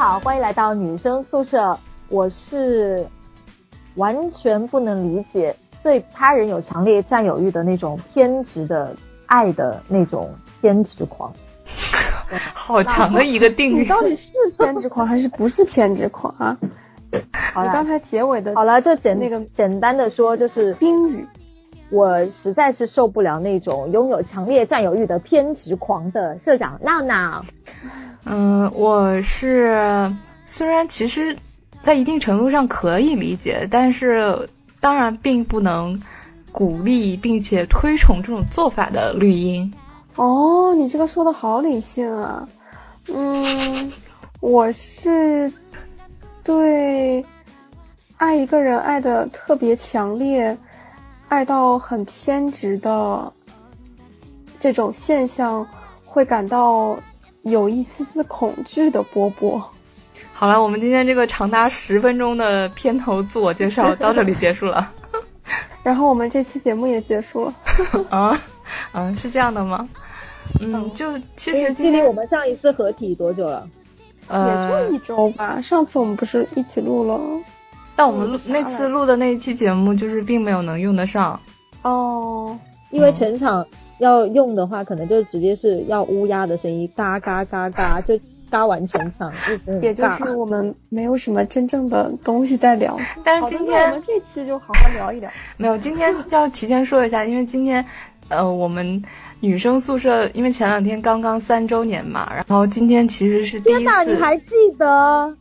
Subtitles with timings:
[0.00, 1.78] 好，欢迎来到女生宿舍。
[2.08, 3.06] 我是
[3.96, 11.30] 完全不能理解对他人有强烈占有欲的那种偏执的爱的那种偏执狂。
[12.54, 13.84] 好长的一个定你。
[13.84, 16.56] 到底是偏执狂还是不是偏执狂啊？
[17.52, 21.26] 好了你刚才结尾的好了，就简那个简单的说，就是宾语，
[21.90, 27.44] 我实在是受不了那种拥有强烈占有欲的偏执狂的社长闹闹。
[28.24, 30.14] 嗯，我是
[30.46, 31.36] 虽然其实，
[31.82, 34.48] 在一定程度上可以理解，但是
[34.80, 36.02] 当然并不能
[36.52, 39.72] 鼓励并且推崇这种做法的绿茵。
[40.16, 42.48] 哦，你这个说的好理性啊。
[43.08, 43.90] 嗯，
[44.40, 45.52] 我是
[46.44, 47.24] 对
[48.18, 50.58] 爱一个人爱的特别强烈，
[51.28, 53.32] 爱到很偏执的
[54.58, 55.66] 这种现象，
[56.04, 56.98] 会感到
[57.42, 59.62] 有一丝丝恐惧的波波。
[60.32, 64.92] 好了，我们今天这个长达十分钟的片头自我介绍到这里结束了。
[65.82, 67.54] 然后我们这期节目也结束了。
[68.10, 68.38] 啊，
[68.92, 69.88] 嗯，是这样的吗？
[70.60, 73.68] 嗯，就其实距离我们上一次合体多久了？
[74.28, 75.60] 呃也就一周吧。
[75.60, 77.18] 上次我们不是一起录了？
[77.96, 81.38] 但我们录那次录的那一期节目，就是并没有能用得上。
[81.82, 82.58] 哦，
[82.90, 83.66] 因为全场
[84.00, 88.18] 要用的话，可能就直接是要乌鸦的声音，嘎嘎嘎嘎，就
[88.50, 89.32] 嘎完全场，
[89.80, 92.96] 也就是我们没有什么真正的东西在聊。
[93.22, 95.30] 但是今天我们这期就好好聊一聊。
[95.56, 97.84] 没有，今天要提前说一下，因为今天
[98.28, 99.04] 呃我们。
[99.42, 103.78] 女生宿舍，因为前两天刚刚三周年嘛，然后今天其实是第一次。
[103.78, 105.34] 天哪，你还记得？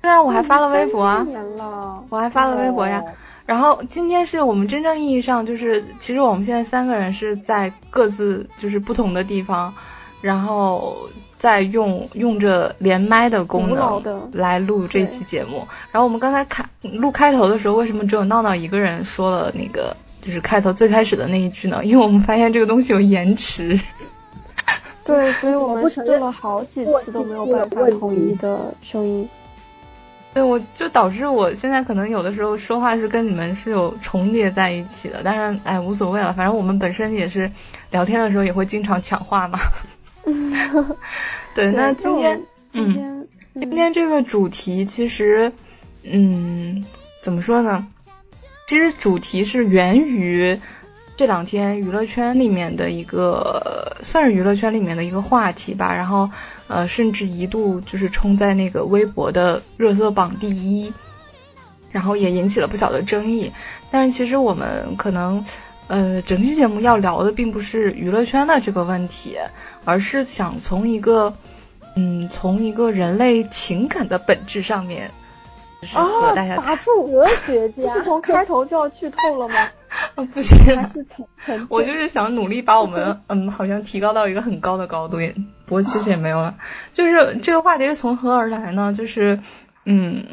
[0.00, 1.24] 对啊，我还发了微博啊。
[1.26, 3.02] 年了，我还发了微博呀。
[3.50, 9.74] 然后今天是我们真正意义上就是，其实我们现在三个人是在各自就是不同的地方，
[10.20, 10.96] 然后
[11.36, 15.66] 在用用着连麦的功能来录这期节目。
[15.90, 19.96] 然后我们刚才开录开头的时候，为什么只有闹闹一个人说了那个？
[20.22, 23.80] 就是开头最开始的那一句呢，因为我们发现这个东西有延迟。
[25.04, 29.28] 对，所以我们试了好几次都没有办法统一的声音。
[30.32, 37.50] 对，我就导致我现在可能有的时候说话是跟你们是有重叠在一起的，但是，哎，无所谓了，反正我们本身也是
[37.90, 39.58] 聊天的时候也会经常抢话嘛。
[41.54, 42.42] 对，那今天，
[42.74, 45.52] 嗯，今天这个主题其实，
[46.04, 46.84] 嗯，
[47.22, 47.88] 怎么说呢？
[48.68, 50.60] 其实主题是源于
[51.20, 55.94] 这两天娱乐圈里面的一个，算是娱乐圈里面的一个话题吧。
[55.94, 56.30] 然后，
[56.66, 60.90] 呃，甚至一度就是冲在那个微博的热搜榜第一，
[61.90, 63.52] 然后也引起了不小的争议。
[63.90, 65.44] 但是其实我们可能，
[65.88, 69.36] 呃，整期节目要聊的并不是娱乐圈的这个问题，
[69.84, 71.34] 而是想从一个，
[71.96, 75.10] 嗯，从一个人类情感的本质上面。
[75.94, 76.34] 啊！
[76.34, 79.54] 打住，哲学家，这是从开头就要剧透了吗？
[80.14, 81.26] 不行， 还是从
[81.68, 85.16] 我就是想努力把我们 嗯，好像提高到一个很高的高度，
[85.66, 86.54] 不过其实也没有了。
[86.92, 88.92] 就是这个话题是从何而来呢？
[88.92, 89.38] 就是
[89.84, 90.24] 嗯，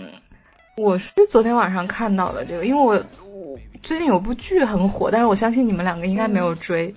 [0.77, 2.93] 我是昨天晚上看到的这个，因为我
[3.25, 6.93] 我最近有部剧很火，但是我相信你们两个应该没有追，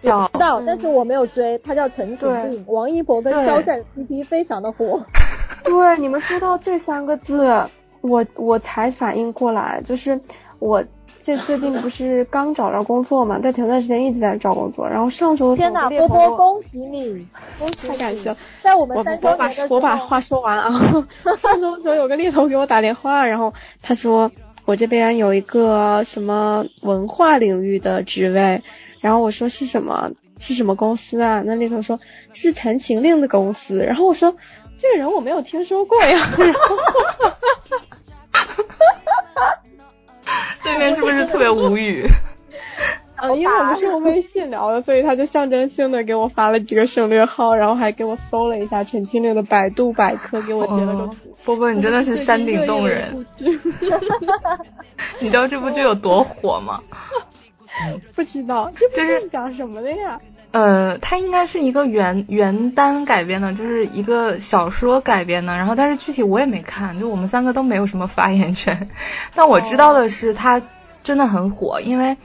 [0.00, 5.04] 叫知道，但是我没有追，它叫《陈情令》，王一博跟肖战 CP 非常的火。
[5.64, 7.64] 对，你们说到这三个字。
[8.02, 10.18] 我我才反应过来，就是
[10.58, 10.82] 我
[11.20, 17.26] 这最近不是刚找着工作嘛，在前段时间一直在找工作，然后上周天哪，波波恭喜你，
[17.58, 20.70] 恭喜太感谢了，在我们三周我把我把话说完啊，
[21.38, 24.32] 上周的时候有个猎头给我打电话，然后他说
[24.64, 28.62] 我这边有一个什么文化领域的职位，
[29.00, 31.42] 然后我说是什么是什么公司啊？
[31.44, 32.00] 那猎头说
[32.32, 34.34] 是陈情令的公司，然后我说。
[34.82, 36.16] 这个人我没有听说过呀，
[40.62, 42.06] 对面是不是特别无语？
[43.16, 51.36] 啊，因为我们是用微信聊的，所以他就象征性的给我发了几个省略号，然后还给我搜了一下陈情令的百度百科，给我截了个图。
[51.44, 53.26] 波波，你真的是山顶洞人。
[55.20, 56.80] 你知道这部剧有多火吗？
[58.14, 60.18] 不知道，这部剧是讲什么的呀？
[60.52, 65.56] 呃，它应该是一个原原单改编的，就是一个小说改编的。
[65.56, 68.88] 然后，但是具体我也没看，就我们三个都没有什么发言权。
[69.34, 70.60] 但我知道的是，它
[71.04, 72.16] 真的很火，因为，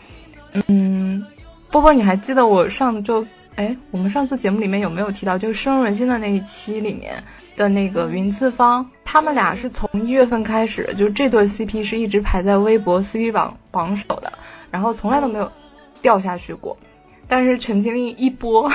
[0.67, 1.25] 嗯，
[1.69, 7.23] 波波，你还记得我上周，哎，我们上次节目里面有没有提到，就是深入人心的那一期里面
[7.55, 14.33] 的那个云次方，他们俩是从一月份开始，就这对 CP 是一直排在微博 CP 榜榜首的，
[14.71, 15.51] 然后从来都没有
[16.01, 16.75] 掉下去过。
[17.27, 18.71] 但是陈情令一播，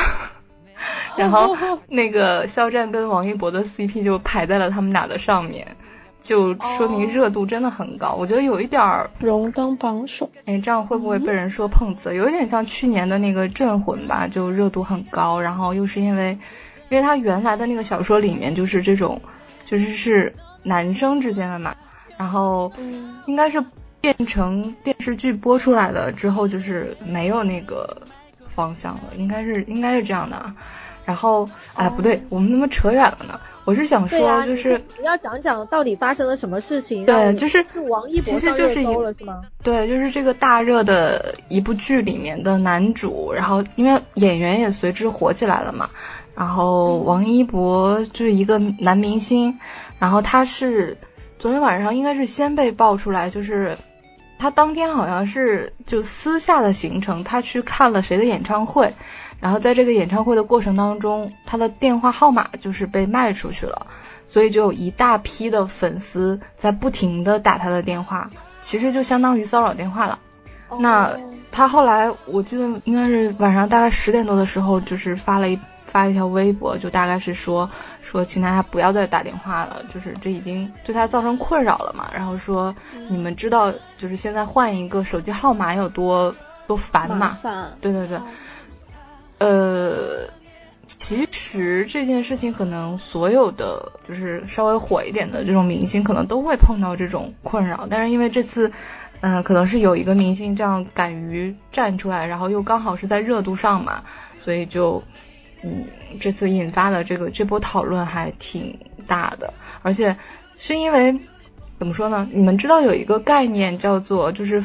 [1.17, 1.56] 然后
[1.88, 5.76] 那个肖战跟王一博的 CP 就排在了他们俩的上面，
[6.20, 8.14] 就说明热度真的很高。
[8.14, 12.14] 我觉得有一点儿荣登榜首，哎，这样会不会被人说碰瓷？
[12.14, 16.38] 有一点像去年的那个《镇魂》吧，就热度很高，然后又是因为，
[16.88, 19.20] 因为他原来的那个小说里面就是这种，
[19.64, 21.75] 就是是男生之间的嘛，
[22.19, 22.73] 然后
[23.26, 23.64] 应该是。
[24.03, 27.94] 变成电视剧播出来了之后，就是没有那个
[28.60, 30.52] 方向了，应该是应该是这样的。
[31.06, 33.40] 然后，哎，不对，我们怎么扯远了呢？
[33.64, 37.06] 我是想说，就是你要讲讲到底发生了什么事情。
[37.06, 39.40] 对，就是是王一博上热搜了是吗？
[39.62, 45.88] 对，就是这个大热的一部剧里面的男主，然后因为演员也随之火起来了嘛。
[46.36, 49.58] 然后王一博就是一个男明星，
[49.98, 50.96] 然后他是
[51.38, 53.76] 昨天晚上应该是先被爆出来，就是。
[54.40, 58.94] 他当天好像是就私下的行程，他去看了谁的演唱会，
[59.38, 63.87] 然后在这个演唱会的过程当中，他的电话号码就是被卖出去了，
[64.26, 68.31] 所以就有一大批的粉丝在不停的打他的电话，
[68.62, 70.19] 其实就相当于骚扰电话了。
[70.78, 71.14] 那
[71.52, 75.60] 他后来我记得应该是晚上大概十点多的时候，就是发了一。
[75.86, 77.69] 发一条微博，就大概是说
[78.10, 82.10] 说，请大家不要再打电话了，就是这已经对他造成困扰了嘛。
[82.12, 82.74] 然后说，
[83.08, 86.34] 你们知道，就是现在换一个手机号码有多
[86.66, 87.38] 多烦嘛？
[87.40, 87.72] 烦。
[87.80, 88.18] 对对对。
[89.38, 90.28] 呃，
[90.88, 97.86] 其实这件事情可能所有的就是稍微火一点的这种明星，可能都会碰到这种困扰。
[97.88, 98.72] 但是因为这次，
[99.20, 104.02] 嗯，可能是有一个明星这样敢于站出来，然后又刚好是在热度上嘛，
[104.42, 105.00] 所以就。
[105.62, 105.84] 嗯，
[106.18, 109.52] 这次引发的这个这波讨论还挺大的，
[109.82, 110.16] 而且
[110.56, 111.18] 是因为
[111.78, 112.26] 怎么说呢？
[112.32, 114.64] 你们知道有一个概念叫做，就是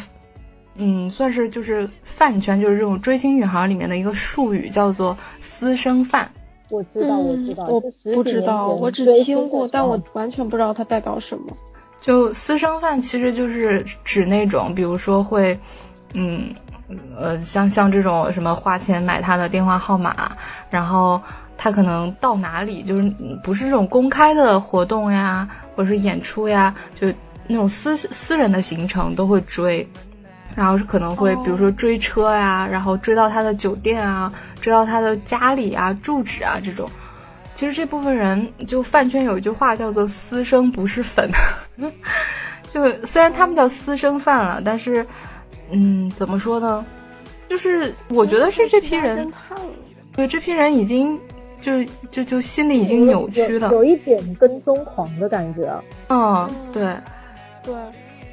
[0.76, 6.32] 嗯，算是就是饭圈，就是这种追星女孩里面的一个术语，叫做私生饭。
[6.70, 11.56] 我知道，我知道，我不知道，我只听过，但我完全不知道它代表什么。
[12.00, 15.60] 就私生饭其实就是指那种，比如说会，
[16.14, 16.56] 嗯。
[17.18, 20.38] 呃，像像这种什么花钱买他的电话号码，
[20.70, 21.20] 然后
[21.58, 23.12] 他可能到哪里就是
[23.44, 27.12] 不是这种公开的活动呀，或者是演出呀，就
[27.48, 29.90] 那种私私人的行程都会追，
[30.54, 34.32] 然后是可能会比如说追车呀，然后追到他的酒店啊，
[34.62, 36.88] 追到他的家里啊、住址啊这种。
[37.56, 41.32] 其实这部分人就饭圈有一句话叫做“私生不是粉”，
[42.70, 45.08] 就虽然他们叫私生饭了，但是。
[45.72, 46.86] 嗯，怎么说呢？
[47.48, 49.32] 就是我觉得是这批人，
[50.16, 51.18] 对这批人已经
[51.62, 55.72] 就就就心里已经扭曲了，有一点跟踪狂的感觉。
[56.10, 56.96] 嗯，对，
[57.64, 57.76] 对。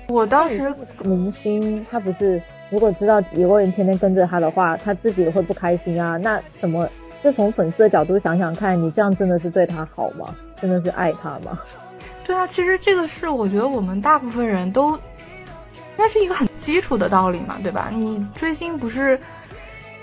[0.08, 0.74] 我当时
[1.04, 2.40] 明星他不是，
[2.70, 6.16] 如果知道有个人天天跟着他的话，他自己会不开心啊。
[6.16, 6.88] 那怎么
[7.22, 10.34] 就从粉丝的角度想想看，你这样真的是对他好吗？
[10.60, 11.58] 真的是爱他吗？
[12.26, 14.98] 对啊，其实这个是我觉得我们大部分人都。
[15.96, 17.90] 那是一个很基础的道理嘛，对吧？
[17.94, 19.18] 你追星不是，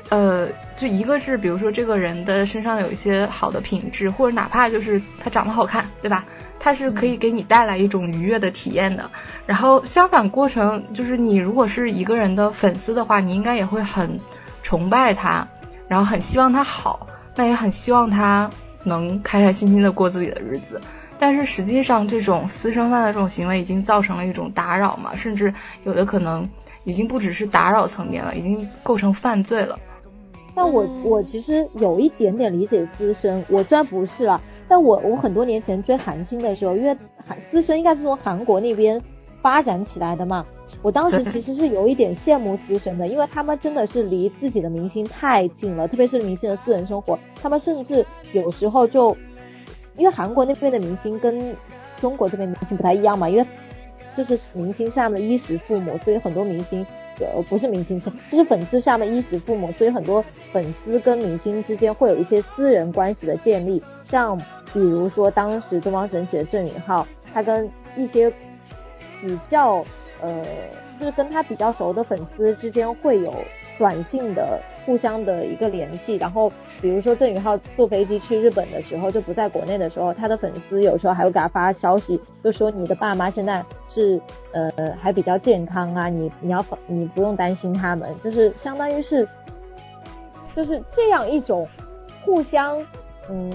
[0.09, 0.47] 呃，
[0.77, 6.25] 就一个是，比如说这个人的身上有一些好的品质，或者哪怕就是他长得好看，对吧？
[6.59, 9.09] 他是可以给你带来一种愉悦的体验的。
[9.45, 14.19] 然后相反过程就是，你如果是一个人的粉丝的话，你应该也会很
[14.62, 15.47] 崇拜他，
[15.88, 18.50] 然后很希望他好，那也很希望他
[18.83, 20.81] 能开开心心的过自己的日子。
[21.19, 26.47] 但是实际上，这种私生饭的这种行为已经造成了一种打扰嘛，甚至有的可能
[26.85, 29.78] 已经不只是打扰层面了，已经构成犯罪了。
[30.56, 36.95] 但我我其实有一点点理解私生，我虽然不是啊，但我我很多年前追韩星的时候，因为
[37.28, 39.02] 韩私生应该是从韩国那边
[39.42, 40.45] 发展起来的嘛，
[40.81, 49.16] 我当时其实是有一点羡慕私生的，因为他们真的是离自己的明星太近了，特别是明星的私人生活，他们甚至有时候就。
[49.99, 51.56] 因为韩国那边的明星跟
[52.01, 53.45] 中国这边明星不太一样嘛，因为
[54.18, 56.85] 就是明星下面的衣食父母，所以很多明星
[57.19, 64.37] 呃不是明星是就是粉丝下面衣食父母，所以很多粉丝跟明星之间会有一些私人关系的建立，像
[64.73, 68.31] 比如说当时东方神起的郑允浩，他跟一些
[69.21, 69.83] 比较
[70.21, 70.45] 呃
[70.99, 73.33] 就是跟他比较熟的粉丝之间会有
[73.77, 74.59] 短信的。
[74.90, 84.19] 互相的一个联系，然后比如说郑宇浩坐飞机去日本的时候，就不在国内的时候，他的粉丝有时候还会给他发消息，就说你的爸妈现在是
[84.52, 89.28] 呃还比较健康啊，你你要你不用担心他们，就是相当于是
[90.56, 91.68] 就是这样一种
[92.24, 92.84] 互相
[93.30, 93.54] 嗯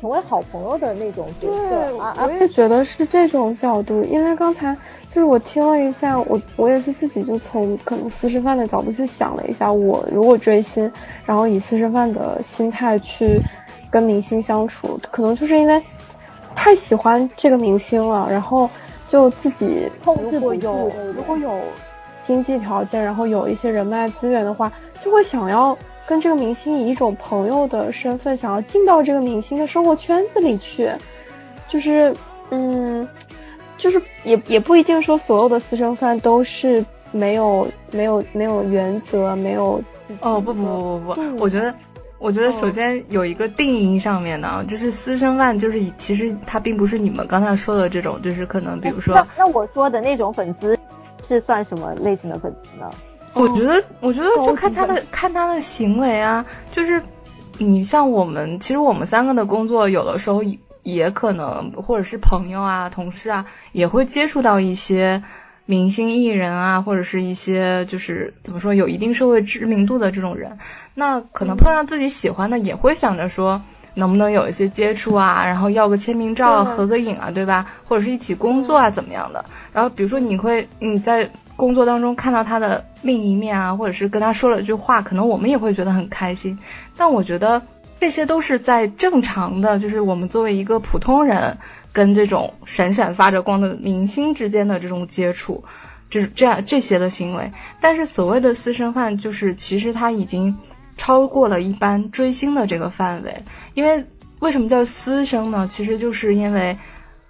[0.00, 2.16] 成为好朋友的那种角色啊。
[2.20, 4.76] 我也觉得是这种角度，因为刚才
[5.16, 10.92] 就是我听了一下，我我也是自己就从可能私生饭的角度去想了一下，我如果追星，
[11.24, 13.40] 然后以私生饭的心态去
[13.88, 15.82] 跟明星相处，可能就是因为
[16.54, 18.68] 太喜欢这个明星了，然后
[19.08, 21.60] 就自己控制不住，如果有。
[22.22, 24.70] 经济条件，然后有一些人脉资源的话，
[25.00, 30.90] 就会想要跟这个明星以一种朋友的身份，想要进到这个明星的生活圈子里去。
[31.68, 32.12] 就是，
[32.50, 33.06] 嗯，
[33.78, 39.82] 就是也也不一定说所有的私生饭都是没有没有没有原则，没有。
[40.20, 41.74] 哦不不不不不，我觉得
[42.18, 50.78] 我觉得首先有一个定义上面的，就是私生饭，就是其实他并不是你们刚才说的这种，就是可能比如说，那我说的那种粉丝。
[51.26, 52.88] 是算什么类型的粉丝呢？
[53.32, 57.02] 我觉得，我觉得就看他的看他的行为啊，就是
[57.58, 60.40] 你像我们，其实我们三个的工作，有的时候
[60.86, 65.24] 也可能，或者是朋友啊、同事啊，也会接触到一些
[65.64, 70.58] 明星艺人啊，或者是一些就是怎么说有一定社会知名度的这种人，
[70.94, 73.62] 那可能碰上自己喜欢的，也会想着说。
[73.98, 77.64] 能不能有一些接触啊，然后要个签名照、合个影啊，对吧？
[77.88, 79.42] 或者是一起工作啊，怎么样的？
[79.72, 86.58] 然后比如说你会你在工作当中看到他的另一面啊，或者是跟他说了一句话，可能我们也会觉得很开心。
[86.94, 87.62] 但我觉得
[88.00, 91.58] 这些都是在正常的，就是我们作为一个普通人
[91.92, 95.64] 跟这种闪闪发着光的明星之间的这种接触，
[96.10, 97.52] 就是这样这些的行为。
[97.80, 100.56] 但是所谓的私生饭，就是其实他已经。
[100.98, 104.06] 超过了一般追星的这个范围，因为
[104.38, 105.68] 为什么叫私生呢？
[105.70, 106.78] 其实就是因为，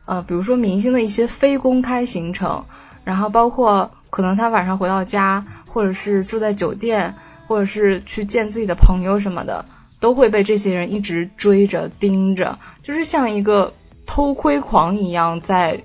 [0.04, 2.64] 呃，比如说明星的一些非公开行程，
[3.02, 7.16] 然后包括可能他晚上回到家，或者是住在酒店，
[7.49, 9.64] 或者是去见自己的朋友什么的，
[10.00, 13.72] 都会被这些人一直追着盯着，就是像一个
[14.06, 15.82] 偷窥狂一样在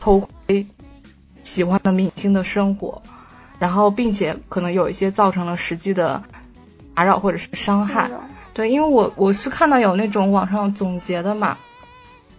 [0.00, 0.66] 偷窥
[1.42, 3.02] 喜欢的明星的生活，
[3.58, 6.22] 然后并且可能有一些造成了实际的。
[6.96, 8.08] 打扰或者是伤害，
[8.52, 11.58] 对，因为我我是看到有那种网上总结的嘛，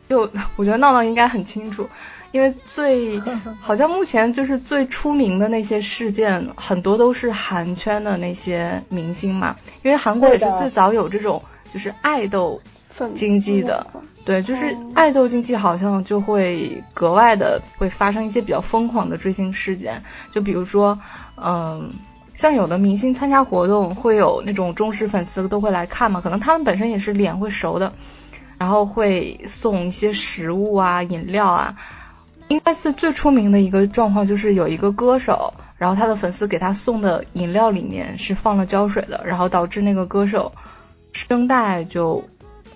[0.07, 1.89] 就我觉得闹闹应该很清楚，
[2.31, 3.21] 因为最
[3.59, 11.41] 好像目前就是最出名的那些事件，很多都是韩圈的那些明星嘛，因为韩国也是最早有这种
[11.73, 12.61] 就是爱豆
[13.13, 13.85] 经济的，
[14.25, 20.99] 对，就是爱豆经济好像就会格外的会发生一些比较疯狂的追星事件，就比如说，
[21.37, 21.91] 嗯。
[22.37, 27.93] 像有的明星参加活动，会有那种忠实粉丝都会来看嘛，可能他们本身也是脸会熟的，
[28.57, 31.75] 然后会送一些食物啊、饮料啊。
[32.47, 40.51] 应该是最出名的一个状况，就是有一个歌手，然后他的粉丝给他送的饮料里面是放了胶水的，然后导致那个歌手
[41.13, 42.23] 声带就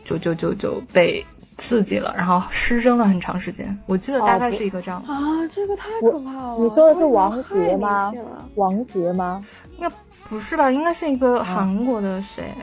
[0.04, 1.26] 就就就就被。
[1.62, 3.78] 刺激了，然后失声了很长时间。
[3.86, 6.56] 我记得大概是一个这样啊，这个太可怕了。
[6.58, 8.14] 你说的是王杰吗？
[8.56, 9.44] 王杰吗？
[9.78, 9.94] 应该
[10.30, 10.72] 不是吧？
[10.72, 12.54] 应该是一个韩国的谁？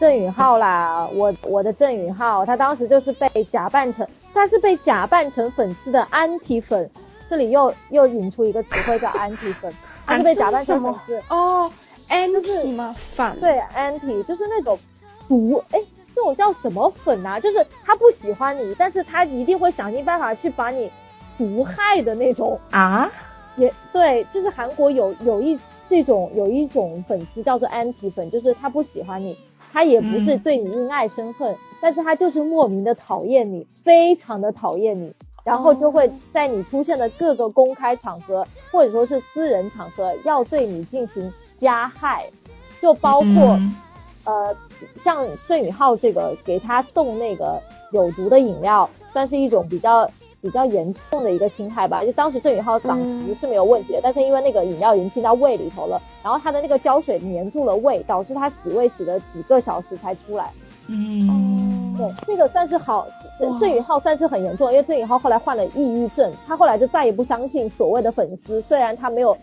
[0.00, 6.90] 郑允浩啦，我我的郑允浩，他当时就是被假扮成，他是被假扮成粉丝的安体粉。
[7.28, 9.70] 这里又又引出一个词汇叫安体粉，
[10.06, 11.70] 他是被假扮成粉丝哦
[12.08, 12.96] ，anti 吗？
[12.96, 14.78] 反对，anti 就是那种
[15.28, 15.80] 毒哎。
[16.12, 17.38] 这种叫什么粉啊？
[17.38, 20.90] 就是他不喜欢你，但是他一定会想尽办法去把你
[21.38, 23.08] 毒害的那种啊。
[23.56, 29.38] 也对，就是韩国有有一这种有一种粉丝叫做 anti 粉，就是他不喜欢你，
[29.72, 35.12] 他也不是对你因爱生恨，但是他就是莫名的讨厌你，非常的讨厌你，
[35.44, 42.26] 然后就会在你出现的各个公开场合或者说是私人场合要对你进行加害，
[42.80, 43.58] 就包括。
[44.24, 44.54] 呃，
[45.02, 47.60] 像盛宇浩这个给他送那个
[47.90, 50.08] 有毒的饮料，算是一种比较
[50.40, 52.04] 比较严重的一个侵害吧。
[52.04, 60.50] 就当时郑宇浩嗓子是没有问题的，但是因为那个饮料已经进到胃里头了，然后他的那个胶水粘住了胃，导致他洗胃洗了几个小时才出来。
[60.88, 63.06] 嗯，对，这个算是好，
[63.60, 69.36] 郑宇浩算是很严重，因为郑宇浩后来患了抑郁症，他后来就再也不相信所谓的粉丝，虽然他没有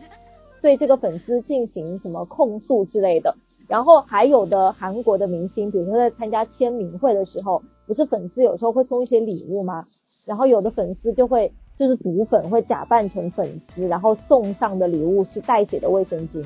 [0.61, 3.35] 对这个粉丝进行什么控诉之类的。
[3.67, 9.83] 然后还有的韩国的明星，比如说在参加签名会的时候，不是粉丝有时候会送一些礼物吗？
[10.27, 16.43] 然后有的粉丝就会就是毒粉，会假扮成粉丝，然后送上的礼物是带血的卫生巾。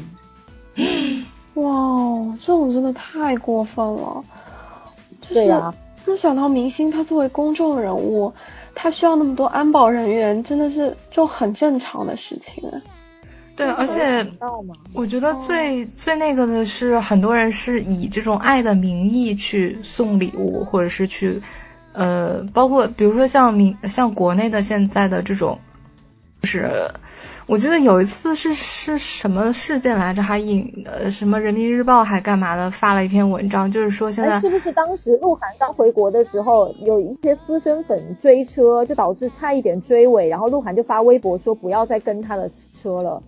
[1.55, 4.23] 哇，这种真的太过分了。
[5.27, 5.73] 对呀，
[6.05, 8.33] 那想到明星他作为公众人物，
[8.73, 12.63] 他需要那么多安保人员，真的是就很正常的事情。
[13.55, 14.25] 对，而且
[14.93, 21.41] 我觉得最最那个的是，很多人是以这种爱的名义去送礼物，或者是去
[21.93, 25.59] 呃，包括比如说像民像国内的现在的这种，
[26.41, 26.91] 就是
[27.47, 43.21] 我记得有一次是是什么事件来着，还引呃什么人民日报还干嘛的发了一篇文章，就是说现在是不是当时鹿晗刚回国的时候，有一些私生粉追车，就导致差一点追尾，然后鹿晗就发微博说不要再跟他的车了，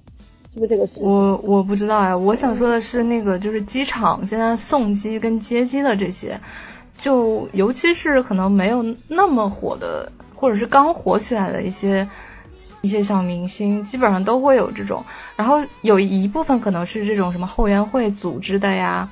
[0.53, 1.09] 是不是这个事情？
[1.09, 6.39] 我我不知道呀，我想说的是那个就是机场现在送机跟接机的这些。
[6.97, 12.07] 就尤其是可能没有那么火的，或者是刚火起来的一些
[12.81, 15.03] 一些小明星，基本上都会有这种。
[15.35, 19.09] 然后有一部分可能是这种什么后援会组织的呀，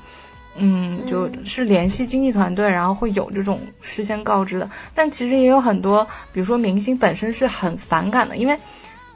[0.55, 4.69] 嗯，就是联系经纪团队，然后会有这种事先告知的。
[4.93, 8.57] 但其实也有很多，比如说明星本身是很反感的，因为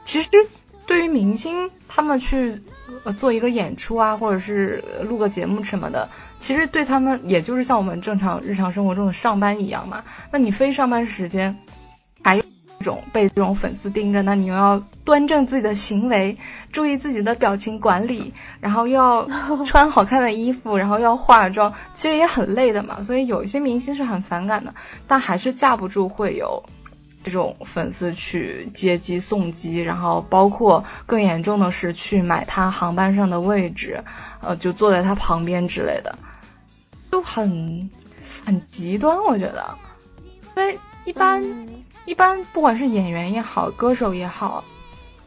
[0.04, 0.28] 其实
[0.86, 2.60] 对于明星他们去
[3.12, 6.08] 做一个演出啊，或者是录个节目什么的。
[6.38, 10.04] 其实对他们，也就是像我们正常日常生活中的上班一样嘛。
[10.30, 11.56] 那你非上班时间，
[12.22, 12.42] 还有
[12.78, 16.36] 这种被这种粉丝盯着，那你又要端正自己的行为，
[16.72, 19.26] 注意自己的表情管理，然后又要
[19.64, 23.02] 穿好看的衣服，然后要化妆，其实也很累的嘛。
[23.02, 24.74] 所以有一些明星是很反感的，
[25.06, 26.64] 但还是架不住会有
[27.26, 34.04] 这种粉丝去接机送机，然后包括更严重的是去买他航班上的位置，
[34.40, 36.16] 呃，就坐在他旁边之类的。
[37.10, 37.90] 就很
[38.44, 39.76] 很极端，我觉得，
[40.56, 41.42] 因为一般
[42.04, 44.62] 一般，不管是演员也好，歌手也好，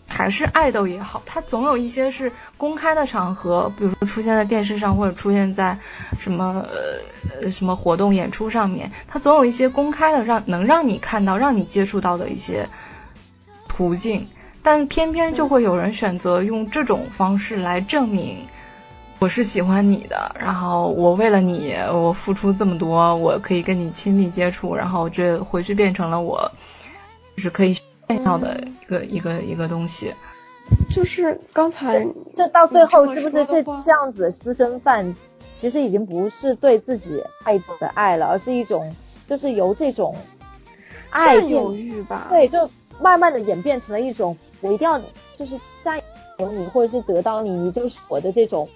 [0.10, 5.78] 还是爱豆也好，他总有一些是公开的场合，比如说出现在电视上，或者出现在
[6.20, 6.66] 什么
[7.42, 12.68] 呃什么活动演出上面，他总有一些公开的让能让你看到、让你接触到的一些
[13.68, 14.28] 途径，
[14.62, 18.46] 但偏偏就会有人选择用这种方式来证明。
[19.20, 26.50] 我是喜欢你的，然后我为了你，我付出这么多，我可以跟你亲密接触，然后这回去变成了我，
[27.36, 27.78] 就是可以
[28.10, 30.14] 炫耀的一个一个一个东西。
[30.90, 32.04] 就是刚才，
[32.36, 35.16] 就到最后是不是这这样子私生饭，
[35.56, 38.94] 其实已经不是对自己爱的爱了，而是一种
[39.28, 40.16] 就是由这种
[41.12, 42.28] 爱有欲吧？
[42.30, 42.70] 对，就
[43.00, 45.00] 慢慢的演变成了一种我一定要
[45.36, 46.00] 就是占
[46.40, 48.68] 有你，或者是得到你，你就是我的这种。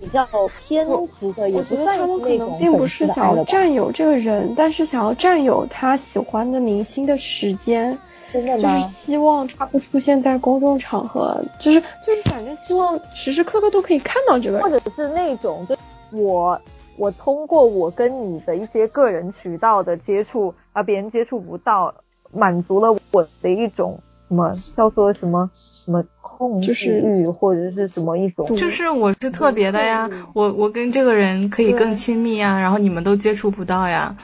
[0.00, 0.26] 比较
[0.58, 7.96] 偏执的，也不算他们可能并不是想要占有这个人，但是想要占有他喜欢的明星的时间。
[8.32, 8.78] 真的吗？
[8.78, 15.76] 就是希望他不出现在公众场合，就是就是反正希望时时刻刻都可以看到这个人，或者是那种就
[16.10, 16.60] 我
[16.96, 21.94] 我通过我跟你的一些个人渠道的接触，而别人接触不到，
[22.32, 26.02] 满足了我的一种什么叫做什么什么。
[26.34, 34.16] 控制欲或者是什么一种，就是我是特别的呀，我我跟这个人可以更亲密呀，然后你们都接触不到呀，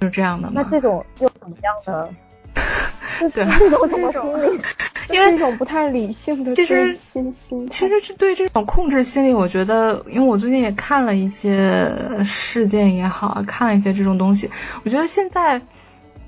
[0.00, 2.08] 就这样的吗那这种又怎么样呢？
[3.34, 4.58] 对，这种？
[5.10, 7.66] 因为这种不太理性的其实心心。
[7.70, 11.90] 其实是对这种控制心理，我觉得，因为我最近也看了一些
[12.24, 14.50] 事件也好，看了一些这种东西，
[14.84, 15.60] 我觉得现在。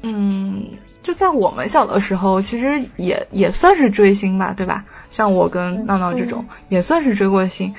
[0.02, 0.70] 嗯，
[1.02, 4.86] 就在我们小的时候，其实也也算是追星吧，对吧？
[5.10, 7.74] 像我跟闹闹这种，也算是追过星。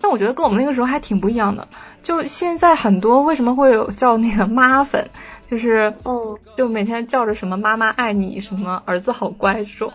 [0.00, 1.68] 但我觉得跟我们那个时候还挺不一样的。
[2.02, 5.10] 就现在很多为什么会有叫那个妈粉，
[5.52, 9.92] 就是嗯，就每天叫着什么妈妈爱你，什么儿子好乖这种，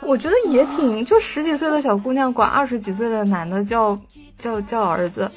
[0.00, 3.96] 我觉得也挺，就十几岁的小姑娘管二十几岁的男的叫
[4.36, 5.30] 叫叫儿子。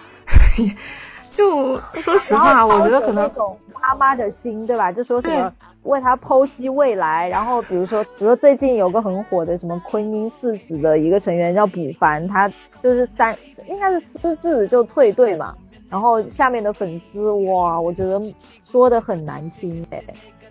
[1.32, 3.32] 就说实话，我觉得可能
[3.80, 4.92] 妈妈的心，对吧？
[4.92, 5.54] 就说什么
[5.84, 12.50] 为他剖析未来，然后比如说，比如说最近有个很火的什么昆音四子的一个成员叫卜凡，他
[12.82, 15.54] 就是三应该是私自就退队嘛，
[15.90, 18.22] 然后下面的粉丝哇，我觉得
[18.64, 20.04] 说的很难听哎，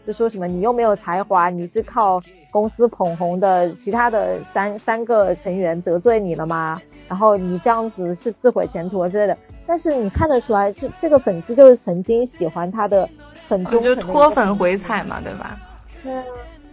[0.06, 2.20] 就说什么你又没有才华，你是靠
[2.50, 6.80] 公司捧红的，其他的三三个成员得罪你了吗？
[7.08, 9.36] 然后你这样子是自毁前途之类的。
[9.66, 13.08] 但是你看得出来，是这个粉丝就是曾经喜欢他的
[13.48, 15.58] 很多，就脱粉回踩嘛，对吧？
[16.02, 16.12] 对，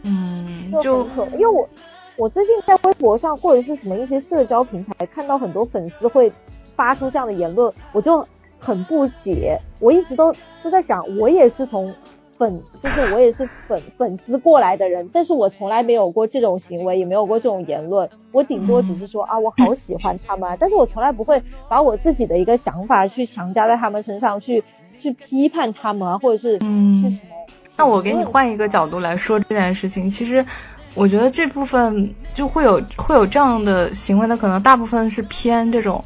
[0.04, 1.68] 嗯，就因为我
[2.16, 6.32] 我最近在微博上或者是什么一些社交平台看到很多粉丝会
[6.74, 8.26] 发出这样的言论，我就
[8.60, 9.60] 很不解。
[9.80, 11.94] 我一直都都在想，我也是从。
[12.38, 18.10] 粉就是我也是粉粉丝过来的人，但是我从来没有过这种行为，也没有过这种言论。
[18.34, 24.66] 我顶多只是说啊，我好喜欢他们，但是我从来不会把我自己的一个想法去强加在他们身上，去
[25.00, 27.30] 去批判他们啊，或者是嗯，什么。
[27.78, 30.46] 那我给你换一个角度来说这件事情，其实
[30.94, 36.04] 我觉得这部分就会有会有这样的行为的，可能大部分是偏这种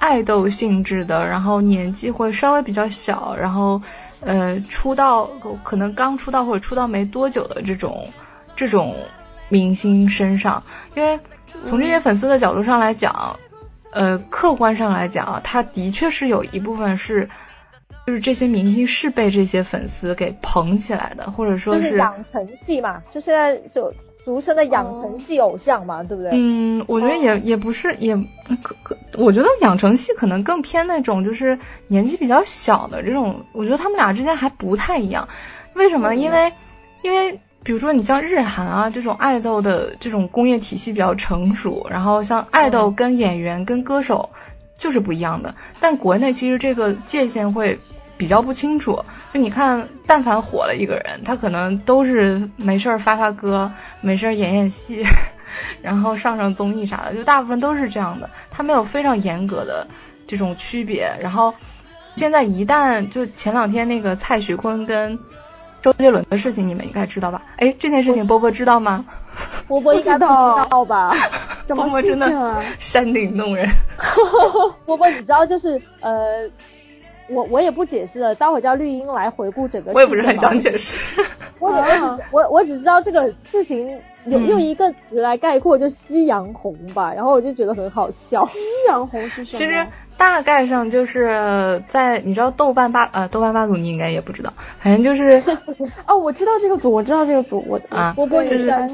[0.00, 3.80] 爱豆性质的，然后年纪会稍微比较小，然后
[4.18, 5.30] 呃出道
[5.62, 8.08] 可能刚出道或者出道没多久的这种
[8.56, 8.96] 这种
[9.48, 10.60] 明星身上，
[10.96, 11.20] 因为
[11.62, 13.38] 从这些粉丝的角度上来讲，
[13.92, 17.30] 呃，客观上来讲，他的确是有一部分是。
[18.06, 23.92] 就是这些明星是被这些粉丝给捧起来的，或者说是养成系嘛，就现在就
[24.24, 26.30] 俗称的养成系偶像嘛，对不对？
[26.32, 28.16] 嗯，我觉得也也不是，也
[28.62, 35.28] 可可，我觉得养成系可能更偏那种就是年纪比较小的这种，我觉得他们俩之间还不太一样。
[35.74, 36.16] 为什么呢？
[36.16, 36.52] 因为
[37.02, 44.30] 因为比如说你像日韩啊这种爱豆的这种工业体系比较成熟，然后像爱豆跟演员跟歌手。
[44.80, 47.78] 就是不一样的，但国内其实这个界限会
[48.20, 49.02] 比较不清楚。
[49.32, 55.02] 就你看，但凡火了一个人，他可能都是没事儿发发歌，没事儿演演戏，
[55.80, 58.28] 然后上上综艺啥的，就大部分都是这样的。
[58.50, 59.86] 他没有非常严格的
[60.26, 61.10] 这种区别。
[61.18, 61.54] 然后
[62.16, 65.18] 现在一旦就前两天那个蔡徐坤跟
[65.80, 67.40] 周杰伦的事情，你们应该知道吧？
[67.56, 69.02] 哎，这件事情波波知道吗？
[69.66, 71.10] 波波应该不知道吧？
[71.66, 73.66] 波波真的山顶洞人。
[74.84, 76.50] 波波，你知道就是呃，
[77.30, 79.92] 我我也不解释了，待会叫绿茵来回顾整个。
[79.92, 80.96] 我也不是很想解释。
[81.58, 81.70] 我
[82.30, 87.12] 我我只知道这个事情用用一个词来概括，就夕阳红吧。
[87.14, 88.46] 然后我就觉得很好笑。
[88.46, 89.58] 夕阳红是什么？
[89.58, 89.86] 其实。
[90.20, 95.42] 大概上就是在你知道豆瓣吧呃豆瓣吧组你应该也不知道，反正就是
[96.06, 98.86] 哦我知道这个组我知道这个组我啊波波就是知道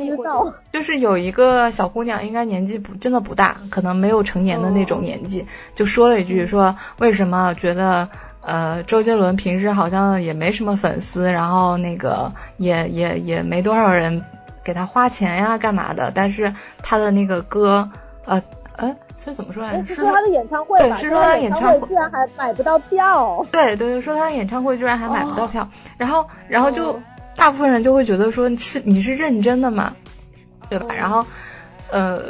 [0.71, 8.09] 就是有一个小姑娘应该年纪不真的不大，可能没有成年的那种年纪，就说了一句说为什么觉得
[8.43, 14.23] 呃周杰伦平时好像也没什么粉丝，然后那个也也也没多少人
[14.63, 17.91] 给他花钱呀干嘛的，但是他的那个歌
[18.27, 18.41] 呃
[18.77, 18.97] 呃。
[19.27, 19.87] 这怎么说来着？
[19.89, 23.45] 是说他的演唱会对，是说他演唱会居然还买不到票。
[23.51, 26.97] 对对对，说他演唱会居然还买不到票，然后然后就
[27.35, 29.93] 大部分人就会觉得说是你是认真的嘛，
[30.71, 30.95] 对吧？
[30.95, 31.27] 然后
[31.91, 32.23] 呃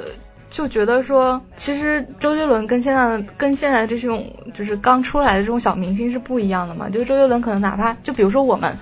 [0.48, 6.88] 就觉得说，其实周杰伦跟现在跟现在这种就是刚出来的这种小明星是不一样的嘛。
[6.88, 8.74] 就是周杰伦可能哪怕就比如说我们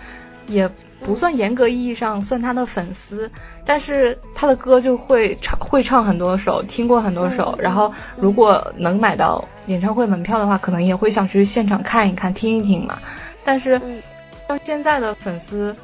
[0.47, 0.71] 也。
[1.05, 3.31] 不算严格意义上算他的粉丝，
[3.63, 12.99] 但是他的歌就会唱会唱很多首，听过很多首，然后如果能买到演唱会门票的话，可能也会想去现场看一看、听一听嘛。
[13.45, 13.79] 但是
[14.49, 15.77] 到现在的粉丝，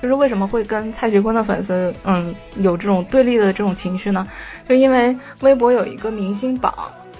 [0.00, 4.26] 就是为什么会跟蔡徐坤的粉丝嗯有这种对立的这种情绪呢？
[4.68, 6.72] 就因为微博有一个明星榜，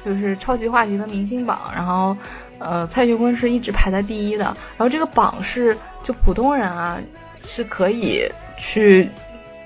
[0.05, 2.17] 就是超级话题的明星榜，然后
[2.61, 6.99] 呃蔡徐坤是一直排在第一的，然后这个榜是就普通人啊。
[7.43, 9.09] 是可以去，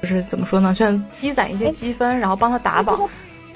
[0.02, 0.74] 就是怎么说呢？
[0.74, 3.08] 像积攒一些积分，然后帮他打榜。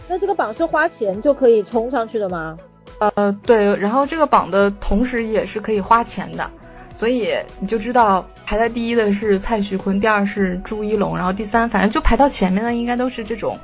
[0.09, 2.57] 那这个榜是花钱就可以冲上去的吗？
[2.99, 3.77] 呃，对。
[3.77, 6.51] 然后这个榜的同时也是可以花钱的，
[6.93, 13.57] 所以你就知道排在第一的是蔡徐坤，第二是朱一龙，然后第三反正就排到前面的应该都是这种，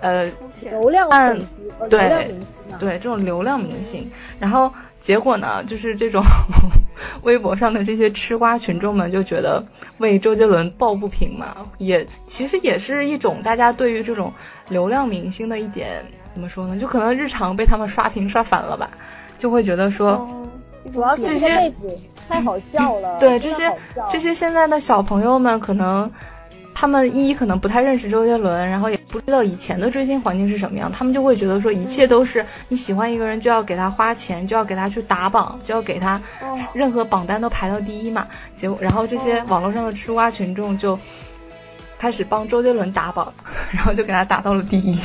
[0.00, 0.28] 呃，
[0.60, 1.48] 流量明星，
[1.88, 2.34] 对
[2.78, 4.10] 对，这种流量明星。
[4.40, 4.70] 然后
[5.04, 6.24] 结果呢，就是这种。
[7.22, 9.64] 微博上的这些吃瓜群众们就觉得
[9.98, 14.32] 为周杰伦抱不平嘛，也其实也是一种大家对于这种
[14.68, 16.78] 流量明星的一点怎么说呢？
[16.78, 18.90] 就可能日常被他们刷屏刷烦了吧，
[19.38, 20.46] 就会觉得说，
[20.92, 21.72] 主要这些
[22.28, 23.18] 太好笑了。
[23.18, 23.76] 对这些
[24.10, 26.10] 这些现在的小朋友们可能。
[26.74, 36.20] 他们一可能不太认识周杰伦，然后也不知道以前的追星环境是什么样，他们就会觉得说一切都是你喜欢一个人就要给他花钱，就要给他去打榜，就要给他
[36.72, 38.26] 任何榜单都排到第一嘛。
[38.56, 40.98] 结果，然后这些网络上的吃瓜群众就
[41.96, 43.32] 开始帮周杰伦打榜，
[43.72, 44.98] 然后就给他打到了第一。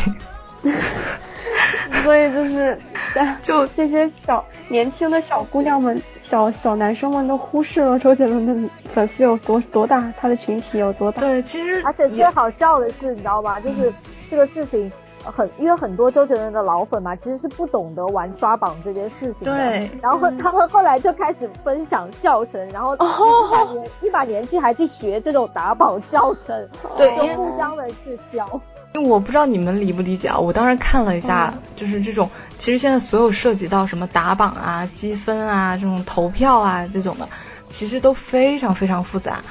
[2.04, 2.78] 所以就是
[3.42, 6.02] 就这些小年轻的小姑娘们。
[6.30, 11.22] 小小男生们都忽视了周杰伦的粉丝有多多大，他的群体有多大。
[11.22, 13.60] 对，其实而且最好笑的是，你知道吧？
[13.60, 13.92] 就是
[14.30, 14.92] 这个事情
[15.24, 19.56] 很，因为很多周杰伦的老粉嘛，其实是不懂得玩刷榜这件事情的。
[19.56, 19.92] 对。
[20.02, 28.62] 然后他们后来就开始分享教程，然后一把年一把年纪还去学这种打榜教程，对，就互相的去教。
[28.96, 32.28] 因为我不知道你们理不理解啊，我当时看了一下，就是这种，
[32.58, 37.30] 其实现在所有涉及到什么打榜啊、积分啊、这种投票啊这种的，
[37.70, 39.44] 其实都非常非常复杂。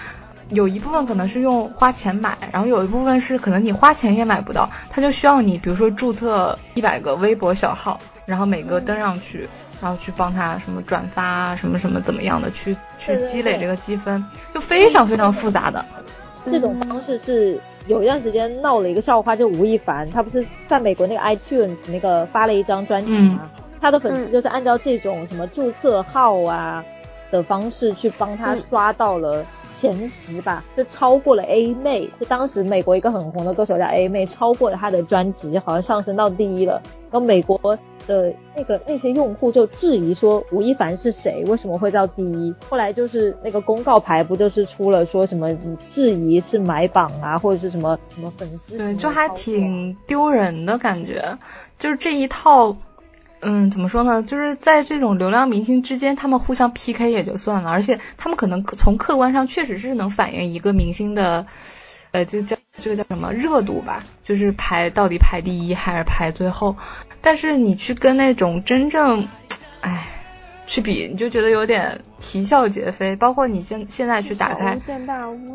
[0.50, 9.48] 有一部分可能是用花钱买，然后有一部分是可能你花钱也买不到，他就需要你，比如说注册一百个微博小号，然后每个登上去，
[9.80, 15.84] 然后去帮他什么转发啊，什么什么怎么样的，去去积累这个积分，就非常非常复杂的。
[16.50, 17.60] 这种方式是。
[17.86, 23.48] 有一段时间闹了一个笑话，就吴亦凡，他不是在美国那个 iTunes 那个发了一张专辑吗？
[23.80, 26.84] 他的粉丝就是按照这种什么注册号啊
[27.30, 29.42] 的方式去帮他刷到了
[29.80, 36.82] 前十吧，就超过了 A 妹，就当时美国一个很红的歌手叫 A 妹，超过了她的专辑，好像上升到第一了。
[37.10, 37.78] 然后美国。
[38.06, 41.44] 的那个那些用户就质疑说吴亦凡是谁？
[41.46, 42.54] 为什么会到第一？
[42.66, 45.54] 后来就是那个公告牌不就是出了说什么
[45.90, 48.78] 质疑是买榜啊，或者是什么什么粉丝？
[48.78, 51.36] 对，就还挺丢人的感觉。
[51.78, 52.74] 就是这一套，
[53.40, 54.22] 嗯，怎么说呢？
[54.22, 61.46] 就是在这种流量明星之间，他们互相 PK 也就算了，而且他们可能从客观上确实是能反映一个明星的，
[62.10, 64.02] 呃，就叫这个叫什么热度吧？
[64.22, 66.76] 就是排到底排第一还是排最后？
[67.20, 69.28] 但是你去跟那种真正，
[69.80, 70.06] 哎，
[70.66, 73.16] 去比，你就觉得有点啼笑皆非。
[73.16, 74.76] 包括你现现在去打开，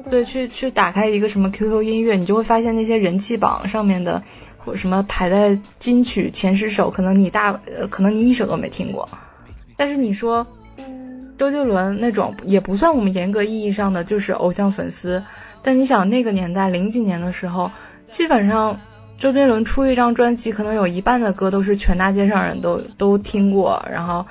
[0.10, 9.08] 对，去去打开一个什么 QQ 音乐，你就会发现那些人气榜上面的，或什么排在金曲前十首，可能你大，呃，可能你一首都没听过。
[9.76, 10.46] 但是你说，
[11.38, 15.24] 周杰伦那种也不算我们严格意义上的就是偶像粉丝。
[15.62, 17.72] 但你想那个年代零几年的时候，
[18.12, 18.80] 基本上。
[19.16, 24.26] 周杰伦出一张专辑，可能有一半的歌都是全大街上人都都听过，然后，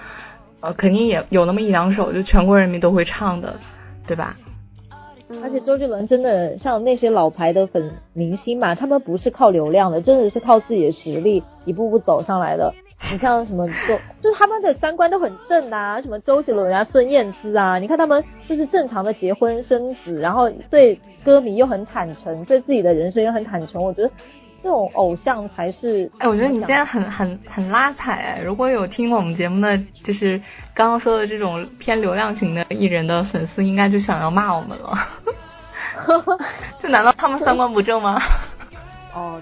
[0.61, 3.59] 呃，肯定也有那么一两首就全国人民都会唱的，
[4.07, 4.37] 对吧？
[5.43, 12.73] 而且周杰伦真的像那些老牌的粉明星嘛，他们不是靠流量的，真的是靠自己的实力一步步走上来的。
[13.11, 24.11] 你像什么周，就是他们的三观都很正啊，什么周杰伦啊、孙燕姿啊，你看他们就是正常的结婚生子，然后对歌迷又很坦诚，对自己的人生又很坦诚，我觉得。
[24.63, 28.43] 这种偶像才是哎，我觉得你现在很很很拉踩哎！
[28.45, 30.41] 如果有听我们节目的，就是
[30.73, 34.97] 刚刚说的这种偏流量型的艺人的粉丝，应该就想要骂我们了。
[36.79, 38.21] 这难道他们三观不正吗？
[39.13, 39.41] 哦，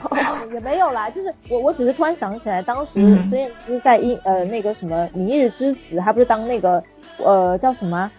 [0.52, 6.82] 也没有啦，就是我我只是突然想起来，当时孙燕姿在一呃那个什么《明日之子》，还不是当那个
[7.18, 8.10] 呃叫什么，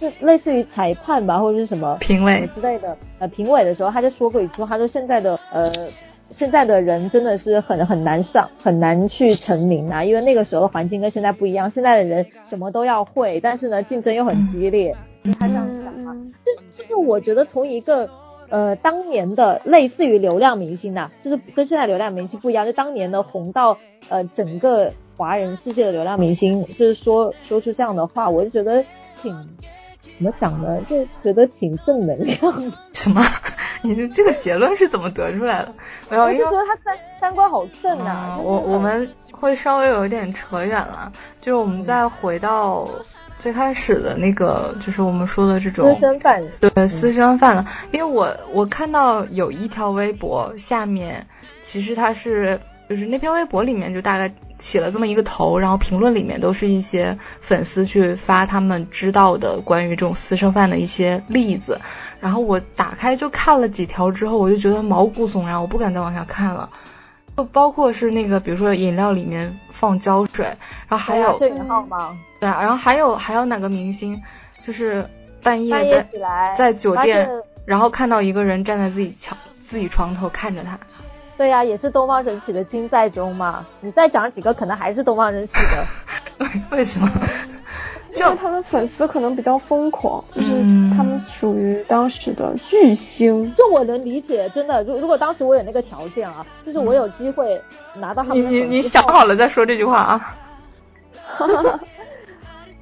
[0.00, 5.70] 就类似于裁判吧，或者是什么评委之类的呃评委的时候，他就说过一句话，他说现在的呃。
[6.30, 11.70] 现在的人真的是很很难上，很难去成名啊，因为那个时候的环境跟现在不一样。
[11.70, 14.94] 现在的人什么都要会，但是呢，竞争又很激烈。
[15.38, 16.14] 他这样讲嘛，
[16.44, 18.08] 就是就是我觉得从一个
[18.48, 23.76] 呃当年的类似于流量明星呐，就是跟现在流量明星不一样，就当年的红到
[24.08, 28.84] 呃整个华人世界的流量明星，就是说说出这样的话，我就觉得
[29.20, 29.34] 挺
[30.02, 30.80] 怎么讲呢？
[30.88, 32.76] 就觉得挺正能量的。
[32.92, 33.22] 什么？
[33.82, 35.72] 你的这个结论是怎么得出来的？
[36.10, 38.36] 没有，因为他三三观好正啊。
[38.40, 42.88] 我我们会稍微有一点扯远了，就是我们再回到
[43.38, 47.64] 最开始的那个，就是我们说的这种私生饭，对私生饭了。
[47.92, 51.24] 因为我我看到有一条微博下面，
[51.62, 52.58] 其实他是
[52.88, 54.32] 就是那篇微博里面就大概。
[54.58, 61.80] 起了这么一个头，然后评论里面都是一些粉丝去发他们知道的关于这种私生饭的一些例子，
[62.20, 66.68] 然后我打开就看了几条之后，我就觉得毛骨悚然，我不敢再往下看了。
[67.36, 70.44] 就包括是那个，比如说饮料里面放胶水，
[70.88, 71.38] 然后还有？
[72.40, 74.20] 对啊，然后还有还有哪个明星，
[74.66, 75.08] 就是
[75.40, 77.30] 半夜在在酒店，
[77.64, 80.76] 然后看到一个人站在自己墙自己床头看着他。
[81.38, 83.64] 对呀，也是东方神起的金在中嘛。
[83.80, 86.46] 你再讲几个，可能还是东方神起的。
[86.76, 87.08] 为什么？
[88.16, 90.48] 因为他们粉丝可能比较疯狂，就是
[90.96, 93.54] 他们属于当时的巨星。
[93.54, 94.82] 就我能理解，真的。
[94.82, 97.62] 如如果当时我有那个条件啊，就是我有机会
[97.94, 98.36] 拿到他们。
[98.36, 100.36] 你你你想好了再说这句话啊。
[101.24, 101.80] 哈哈哈。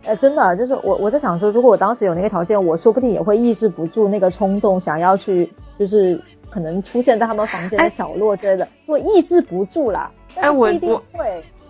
[0.05, 6.19] 呃，真的，就是我我在想说，如果我当时有那个条件，我说不定也会抑制不住那个冲动，想要去就是。
[6.57, 10.11] 可能出现在他们房间的角落之类的，我抑制不住啦。
[10.37, 11.03] 哎，我我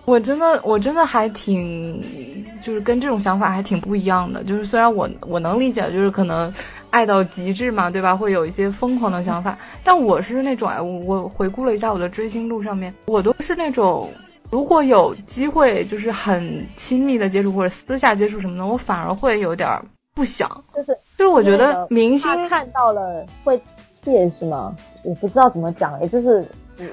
[0.04, 2.00] 我真的我真的还挺，
[2.62, 4.44] 就是跟这种想法还挺不一样的。
[4.44, 6.54] 就是虽然我我能理解，就是可能
[6.90, 8.14] 爱到极致嘛，对吧？
[8.14, 14.08] 会有一些疯狂的想法，但我是那种哎，我回顾了一下我的追星路上面，我都是那种
[14.52, 19.68] 如果有机会就是很亲密的接触或者私下接触什么的，我反而会有点
[20.14, 20.48] 不想。
[20.72, 23.60] 就是就是我觉得明星看到了会。
[24.12, 24.74] 也是吗？
[25.02, 26.46] 我不知道怎么讲，也就是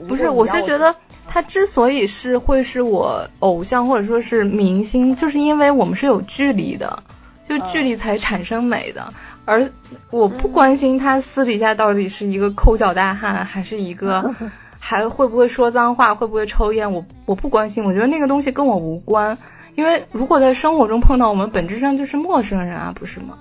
[0.07, 0.95] 不是，我是觉得
[1.27, 7.03] 他之所以是会是我偶像或者说是明星，就是因为我们是有距离的，
[7.49, 9.13] 就距离才产生美的。
[9.45, 9.69] 而
[10.09, 14.33] 我不关心他私底下到底是一个抠脚大汉，还是一个
[14.79, 17.83] 还会不会说脏话，会不会抽烟，我我不关心。
[17.83, 19.37] 我觉得那个东西跟我无关，
[19.75, 23.37] 因为如果在生活中碰到我们，本质上就是陌生人啊，不是吗？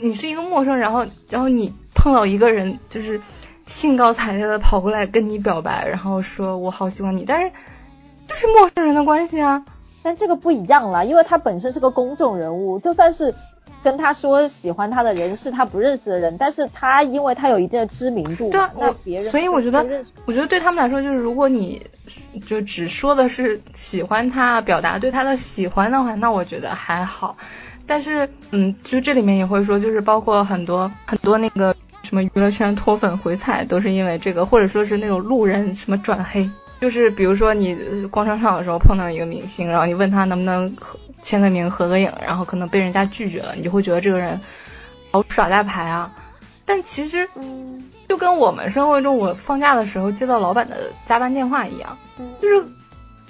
[0.00, 3.20] 你是一个陌生人，然后然后你碰到一个人，就是
[3.66, 7.52] 兴高采烈的跑过来跟你表白，然后说我好喜欢你，但是
[8.28, 9.64] 就是陌生人的关系啊。
[10.02, 13.34] 但这个不一样了，因为他本身是个公众人物，就算是
[13.82, 21.86] 跟他说喜欢他的人是他不认识的人，但是他因为他有一定的知名度，对啊，那别人所以我觉得，我觉得对他们来说，就是如果你
[22.46, 27.36] 就只说的是喜欢他，表达对他的喜欢的话，那我觉得还好。
[27.86, 36.48] 但是，嗯，就这里面也会说，就是包括很多很多那个什么娱乐圈脱粉回踩，都是因为这个，或者说是那种路人什么转黑。
[36.80, 37.76] 就是比如说你
[38.10, 40.74] 逛商场的时候碰到一个明星，然后你问他能不能
[41.20, 44.40] 签个名合个影，然后可能被人家拒绝了，你就会觉得这个人
[45.10, 46.10] 好耍大牌啊。
[46.64, 51.98] 但其实，嗯，就跟我们生活中我放假的时候接到老板的加班电话一样，
[52.40, 52.64] 就是。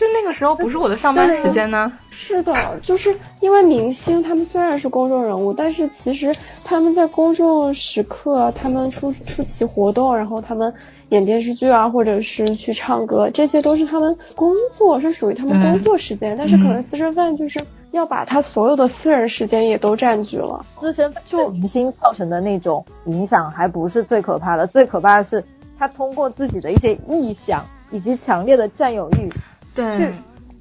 [0.00, 1.92] 就那个时候不是我的上班时间呢。
[2.10, 6.34] 是的，就是因为明星他们虽然是公众人物，但是其实
[6.64, 10.72] 他们在公众时刻，他们出出席活动，然后他们
[11.10, 16.34] 演电视剧啊，或者是去唱歌，这些都是他们工作，是属于他们工作时间。
[16.34, 17.60] 但是可能私生饭就是
[17.90, 20.64] 要把他所有的私人时间也都占据了。
[20.80, 25.44] 私生就明星造成的那种影响还不是最可怕的，最可怕的是
[25.78, 29.28] 他通过自己的一些臆想以及强烈的占有欲。
[29.74, 30.12] 对，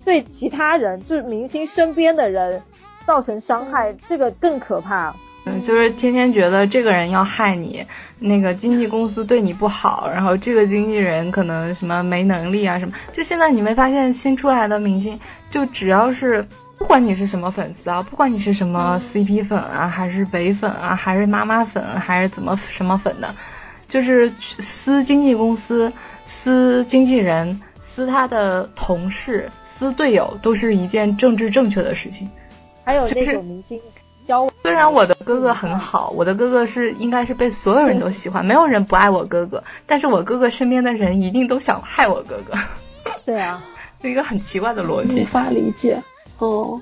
[0.06, 2.62] 对其他人，就是明星身边的人
[3.06, 5.16] 造成伤害，这个更可怕。
[5.46, 7.86] 嗯，就是天天觉得这个人要害你，
[8.20, 12.94] 那个经纪公司对你不好，然后这个经纪人可能什么没能力啊什么。
[13.14, 15.18] 就现在你没发现新出来的明星，
[15.50, 16.46] 就只要是
[16.78, 23.34] 不管你是什么粉丝啊，不管你是什么 CP 粉啊，还是北粉啊，还是妈妈粉，还是怎么什么粉的，
[23.88, 25.92] 就是撕经纪公司，
[26.26, 27.62] 撕经纪人。
[27.90, 32.30] 撕他的同事、撕队友都是一件政治正确的事情。
[32.84, 33.80] 还有那种明星
[34.26, 39.64] 交，虽然我的哥哥很好，我的哥哥是应该是被所有人都喜欢，没有人不爱我哥哥。
[39.88, 42.58] 但是我哥哥身边的人一定都想害我哥哥。
[43.26, 43.66] 对啊，
[44.02, 46.02] 是一个很奇怪的逻辑，无法理解。
[46.38, 46.80] 哦，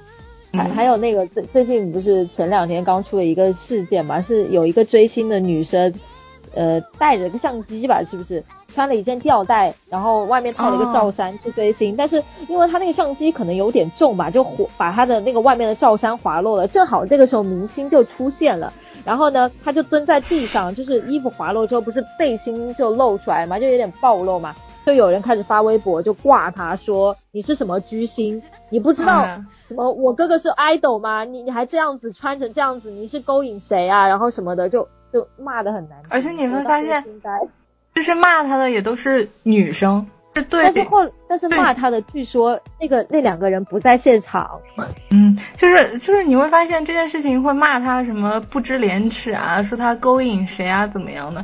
[0.54, 5.94] 还还有那个最最近不是前两天刚出了一个事件嘛，是有一个追星的女生，
[6.54, 8.44] 呃，带着个相机吧，是不是？
[8.68, 14.44] 穿了一件吊带，然后外面套了一个罩衫去追星，但是因为他那个相机可能有点重吧，就
[14.78, 16.68] 把他的那个外面的罩衫滑落了。
[16.68, 18.72] 正好这个时候明星就出现了，
[19.06, 24.54] 然后呢，他就蹲在地上，就是衣服滑落之后，不是背心就露出来嘛，就有点暴露嘛，
[24.86, 29.26] 就有人开始发微博就挂他说你是什么居星，你不知道
[29.68, 31.24] 什么我哥哥是 idol 吗？
[31.24, 34.08] 你你还这样子穿成这样子，你是勾引谁啊？
[34.08, 36.08] 然后什么的就就骂的很难听。
[36.10, 37.04] 而且你会发现。
[37.98, 40.44] 就是骂他的也都是女生，对。
[40.50, 44.60] 但是后，但是骂他的，据说那个那两个人不在现场。
[45.10, 51.44] 嗯，就是就是你会发现这件事情会骂他什么不知廉耻啊，说他勾引谁啊，怎么样的？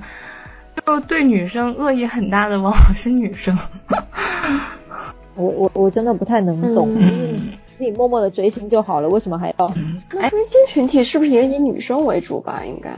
[0.85, 3.57] 就对女生恶意很大的往往是女生。
[5.33, 6.95] 我我我真的不太能懂，
[7.79, 9.73] 自己默默的追星就好了，为什么还要？
[10.13, 12.61] 那追星群体是不是也以女生为主吧？
[12.63, 12.91] 应该。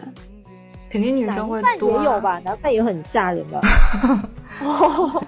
[0.96, 2.40] 肯定女生会多，也有吧？
[2.46, 3.60] 男犯也很吓人的。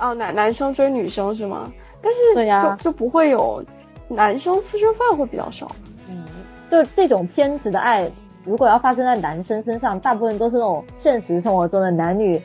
[0.00, 1.68] 哦，男男生追女生是吗？
[2.00, 3.60] 但是对呀，就就不会有
[4.06, 5.68] 男生私生饭会比较少。
[6.08, 6.24] 嗯，
[6.70, 8.08] 就这种偏执的爱，
[8.44, 12.40] 如果要发生在男生身上，大部分都是那种现实生活中的男女，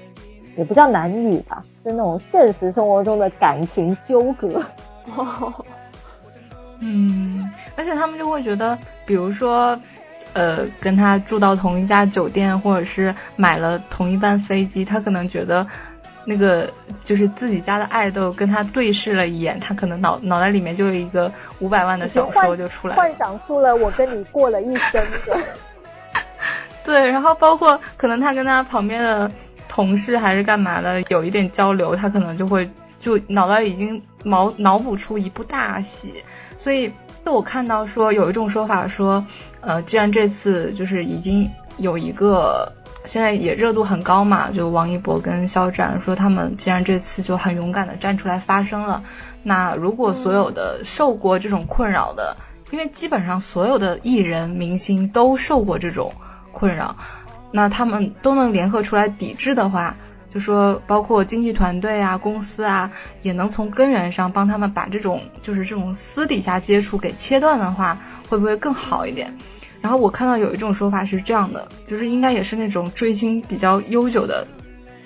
[0.57, 4.59] 也不叫男女吧，是那种现实生活中的感情纠葛。
[5.15, 5.53] 哦
[6.81, 9.79] 嗯，而且他们就会觉得，比如说。
[10.33, 15.65] 呃，跟他住到同一家酒店，或者是买了同一班飞机，他可能觉得
[16.25, 16.71] 那个
[17.03, 25.37] 就是自己家的爱豆跟他对视了一眼，他可能脑脑袋里面就有一个五百万的小说就出来，幻想出了我跟你过了一生的。
[26.85, 29.29] 对，然后包括可能他跟他旁边的
[29.67, 36.23] 同事还是干嘛的有一点交流，他可能就会就脑袋已经脑脑补出一部大戏，
[36.57, 36.91] 所以。
[37.25, 39.23] 就我看到说有一种说法说，
[39.61, 42.71] 呃，既然这次就是已经有一个
[43.05, 49.03] 现在也热度很高嘛，就王一博跟肖战说他们既然这次就很勇敢的站出来发声了，
[49.43, 52.35] 那如果所有的受过这种困扰的，
[52.71, 56.11] 因为基本上所有的艺人明星都受过这种
[56.51, 56.95] 困扰，
[57.51, 59.95] 那他们都能联合出来抵制的话。
[60.31, 62.91] 就说包括经纪团队啊、公司啊，
[63.23, 67.97] 也能从根源上帮他们把这种就是这种私底下接触给切断的话，
[68.29, 69.35] 会不会更好一点？
[69.81, 74.45] 然后我看到有一种说法是这样的，就是应该也是那种追星比较悠久的，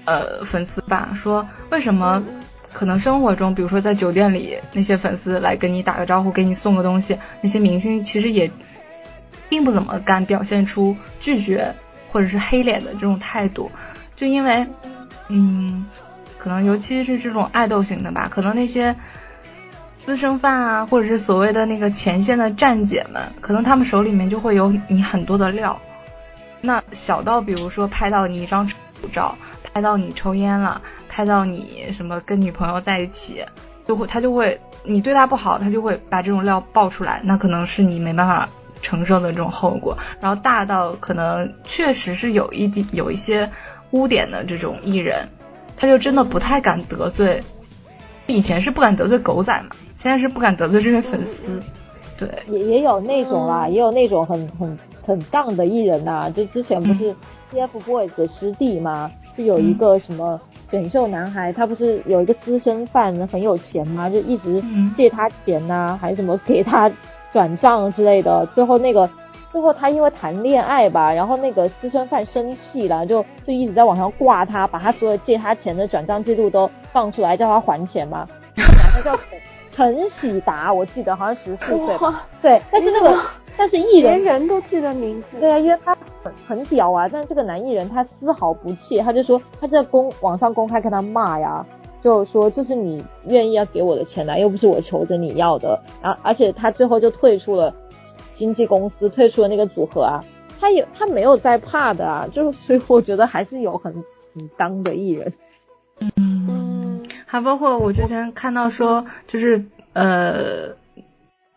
[0.03, 2.21] 呃粉丝吧，说为什么
[2.73, 8.51] 可能生活中，比如说在酒店里那些粉丝来跟你打个招呼，给你送个东西，那些明星其实也
[9.47, 11.73] 并不怎么敢表现出拒绝
[12.11, 13.71] 或者是黑脸的这种态度，
[14.17, 14.67] 就因为。
[15.29, 15.85] 嗯，
[16.37, 18.95] 可能尤其是这种爱豆型的吧，可能那些
[20.05, 25.79] 私生饭啊，或者是所谓的那个前线的站姐们，可能他们手里面就会有你很多的料。
[26.61, 28.77] 那小到比如说拍到你一张丑
[29.11, 29.35] 照，
[29.73, 33.43] 拍到你抽烟了，拍到你什么跟女朋友在一起，
[33.85, 38.47] 就会他就会你对他不好，他就会把这种料爆出来，那可能是你没办法
[38.81, 39.97] 承受的这种后果。
[40.21, 43.49] 然后大到可能确实是有一点有一些
[43.93, 45.27] 污点的这种艺人，
[45.75, 47.41] 他就真的不太敢得罪。
[48.27, 51.59] 以前是不敢得罪狗仔嘛，现在是不敢得罪这些粉丝。
[52.17, 56.31] 对，也也有那种啦，也有那种很很很荡的艺人呐。
[56.33, 57.13] 就之前不是
[57.51, 59.11] TFBOYS 的师弟吗？
[59.35, 60.39] 就有一个什么
[60.69, 64.09] 选秀男孩，他不是有一个私生饭很有钱吗？
[64.09, 64.63] 就一直
[64.95, 66.89] 借他钱呐，还是什么给他
[67.33, 68.47] 转账之类的。
[68.55, 69.09] 最后那个
[69.53, 78.27] 最后他因为谈恋爱吧，然后那个私生饭生气了，就就一直在网上挂他，把他所有借他钱的转账记录都放出来，叫他还钱嘛。
[78.57, 79.17] 男的叫。
[79.69, 81.97] 陈喜达，我记得好像十四岁，
[82.43, 83.19] 对，但是那个，
[83.57, 91.65] 但是艺人连人都记得名字，对啊，因为他很很屌啊，但是这个男艺人他丝毫不怯，他就说他在公网上公开跟他骂呀，
[91.99, 97.73] 就说这是你愿意要给我的钱啊，又不是我求着你要的，然后而且他最后就退出了
[98.43, 100.19] 经纪公司，退出了那个组合啊，
[100.59, 103.93] 他有他没有在怕的啊，就是所以我觉得还是有很
[104.35, 105.31] 很当的艺人，
[106.17, 107.01] 嗯。
[107.25, 109.63] 还包括我之前看到说，就是
[109.93, 110.75] 呃，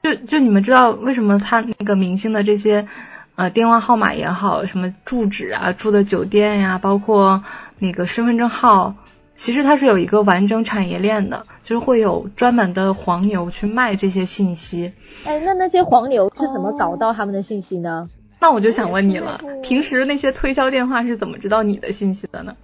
[0.01, 2.87] 就就你们知道为什么他那个明星的这些
[3.35, 7.43] 呃电话号码也好，什么住址啊、住的酒店呀，包括
[7.81, 8.95] 那个身份证号，
[9.37, 14.93] 其实它是有一个完整产业链的，就是会有专门的黄牛去卖这些信息。
[15.25, 18.09] 哎，那那些黄牛是怎么搞到他们的信息呢？
[18.41, 22.57] 那我就想问你了，平时那些推销电话是怎么知道你的信息的呢？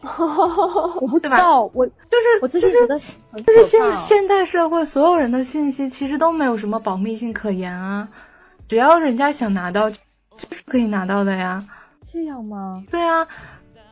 [1.00, 8.08] 我不知道，我就是我就是就是现现代社会所有人的信息其实都没有什么保密性可言啊，
[8.68, 9.96] 只要人家想拿到，就
[10.50, 11.64] 是可以拿到的呀。
[12.10, 12.84] 这样吗？
[12.90, 13.26] 对啊，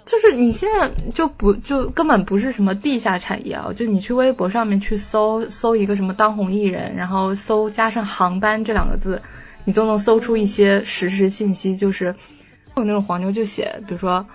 [0.07, 9.21] 就是你现在就不就根本不是什么地下产业啊，就你去微博上面去搜搜一个什么当红艺人，然后搜加上航班这两个字，
[9.65, 12.15] 你都能搜出一些实时信息，就是
[12.77, 14.27] 有那种黄牛就写，比如说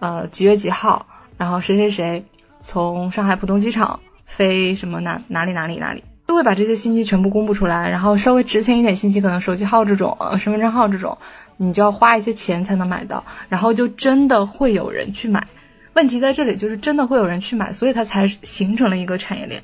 [0.00, 1.06] 呃几月几号。
[1.36, 2.24] 然后谁谁谁
[2.60, 7.88] 从上海浦东机场飞什么哪哪里哪里哪里，都会把这些信息全部公布出来。
[7.90, 11.18] 然后稍微值钱一点信息，可能手机号这种、呃身份证号这种，
[11.58, 13.24] 你就要花一些钱才能买到。
[13.50, 15.46] 然后就真的会有人去买。
[15.92, 19.62] 问题在这里，就是真的会有人去买，所以它才形成了一个产业链。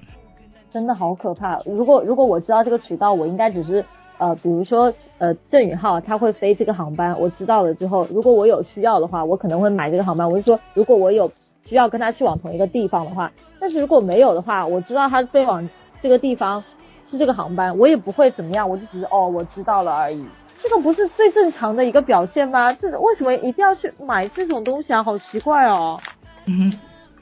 [0.71, 1.59] 真的好可怕！
[1.65, 3.83] 如果如果我知道这个渠道，我应该只是
[4.19, 10.29] 呃，比如说呃郑宇浩他会飞这个航班，我知道了之后，如果我有需要的话，我可能会买这个航班。
[10.29, 11.33] 我是说，如果我有。
[11.67, 15.67] 需要跟他去往同一个地方的话，但是如果没有的话，我知道他飞往
[16.03, 16.63] 这个地方
[17.07, 20.27] 是这个航班，我也不会怎么样，我就只是哦，我知道了而已。
[20.65, 22.73] 这个不是最正常的一个表现吗？
[22.73, 25.03] 这为什么一定要去买这种东西啊？
[25.03, 26.01] 好奇怪哦。
[26.47, 26.73] 嗯，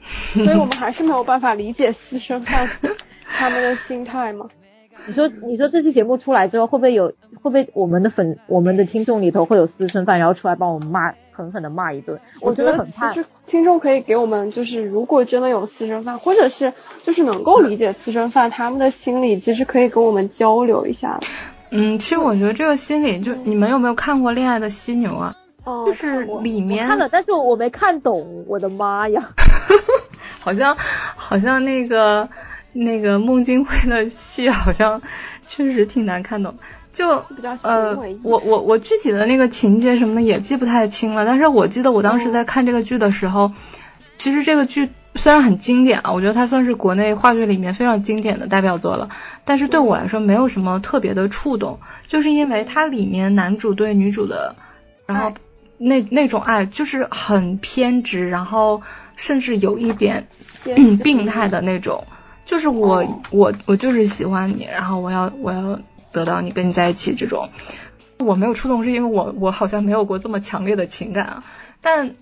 [0.01, 2.67] 所以我们还是没有办法理解私生饭
[3.27, 4.47] 他们的心态吗？
[5.05, 7.07] 你说，你说这期节目出来之后，会不会有，
[7.41, 11.13] 会不会我们的粉，我们的听众里头会有私生饭，然后出来帮我们骂？
[11.35, 13.11] 狠狠的骂一顿，我真的很怕。
[13.11, 21.19] 其实听众可以给我们，就是如果真的有私生饭，或者是就是能够理解私生饭他们的心理，其实可以跟我们交流一下。
[21.75, 25.35] 嗯，其实我觉得这个心理，就你们有没有看过《恋爱的犀牛》啊？
[25.63, 28.45] 哦，就是里面看了，但是我没看懂。
[28.47, 29.29] 我的妈呀！
[30.39, 30.77] 好像
[31.15, 32.29] 好像那个
[32.73, 35.01] 那个孟京辉的戏，好像
[35.47, 36.53] 确实挺难看懂。
[36.91, 37.25] 就
[37.63, 43.51] 呃，我我我具体的那个情节什么的也记不太清了，但是我记得我当时在看这个剧的时候，
[44.15, 49.09] 其实这个剧虽然很经典啊，我觉得它算是国内话剧里面非常经典的代表作了，
[49.45, 54.55] 但是对我来说没有什么特别的触动，就是因为它里面男主对女主的，
[55.05, 55.33] 然后
[55.77, 58.81] 那那种爱就是很偏执，然后
[59.15, 60.27] 甚至有一点
[61.03, 62.05] 病态的那种，
[62.45, 65.79] 就是我我我就是喜欢你，然后我要我要。
[66.13, 67.49] 得到你跟你在一起这种，
[68.19, 71.43] 我没有触动，是因为我我好像没有过这么强烈的情感啊。
[71.81, 72.13] 但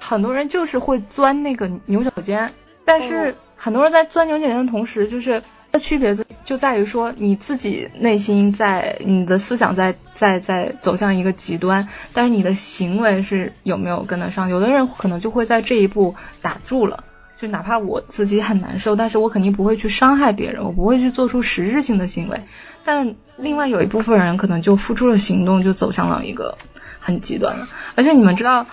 [0.00, 2.52] 很多人就是会钻那个牛角尖，
[2.84, 5.40] 但是很多人在钻牛角尖的同时，就是
[5.70, 14.48] 的区别就就在于说你自己内心在你的思想在在在走向一个极端，但是你的行为是有没有跟得上？
[14.48, 17.04] 有的人可能就会在这一步打住了。
[17.36, 22.38] 就哪怕我自己很难受，但是我肯定不会去伤害别人，我不会去做出实质性的行为。
[22.84, 26.58] 但另外有一部分人可能就付出了行动，就走向了一个
[26.98, 27.66] 很极端了。
[27.94, 28.66] 而且你们知道，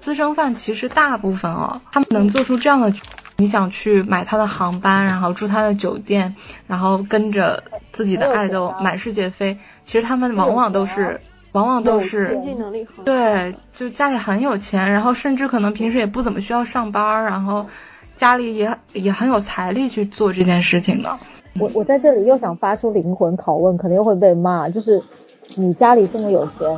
[0.00, 2.92] 私生饭其实大部分哦，他们能做出这样的，
[3.36, 6.34] 你想去买他的航班，然后住他的酒店，
[6.66, 9.58] 然后跟着自己的爱豆满世界飞。
[9.84, 11.20] 其实他们往往都是，
[11.52, 17.66] 往往都是经济能力很对，就家里很有钱，然后甚至可能平时也不怎么需要上班，然后
[18.16, 21.18] 家里也也很有财力去做这件事情的。
[21.58, 25.02] 我我在这里又想发出灵魂拷问，可能又会被骂，就是
[25.56, 26.68] 你家里这么有钱，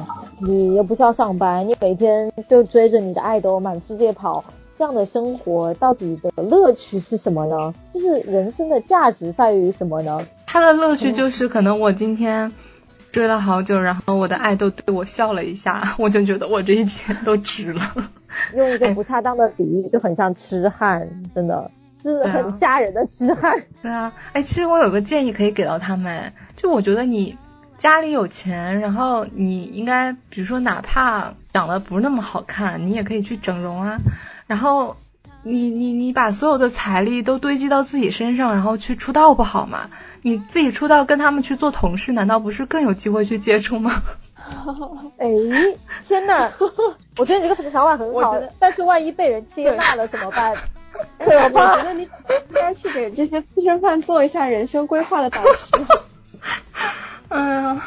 [0.40, 4.42] 你又不需要上班，你每天就追着你的爱豆满世界跑，
[4.76, 7.74] 这样的生活到底的乐趣是什么呢？
[7.92, 10.20] 就是人生的价值在于什么呢？
[10.46, 12.50] 他的乐趣就是可能我今天
[13.10, 17.80] 追了好久，然后我的爱豆对我笑了一下，我就觉得我这一天都值了。
[18.54, 21.70] 用一个不恰当的比喻，就很像痴汉，真的。
[22.02, 23.62] 就是很吓人的痴汉。
[23.80, 27.38] 对啊，哎，其实我有个建议可以给到他们，就我觉得你
[27.82, 33.98] 家里有钱，然后你应该，比如说哪怕长得不是那么好看，你也可以去整容啊。
[34.46, 34.96] 然后
[35.42, 39.90] 你你你把所有的财力都堆积到自己身上，然后去出道不好吗？
[40.22, 43.90] 你自己出道跟他们去做同事，难道不是更有机会去接触吗？
[45.18, 45.26] 哎，
[46.06, 46.52] 天哪！
[47.18, 50.54] 我觉得你这个想法很好，但是万一被人接纳了怎么办？
[51.18, 52.08] 对，我觉得你应
[52.54, 55.84] 该去给这些私生饭做一下人生规划的导师。
[57.32, 57.80] 嗯，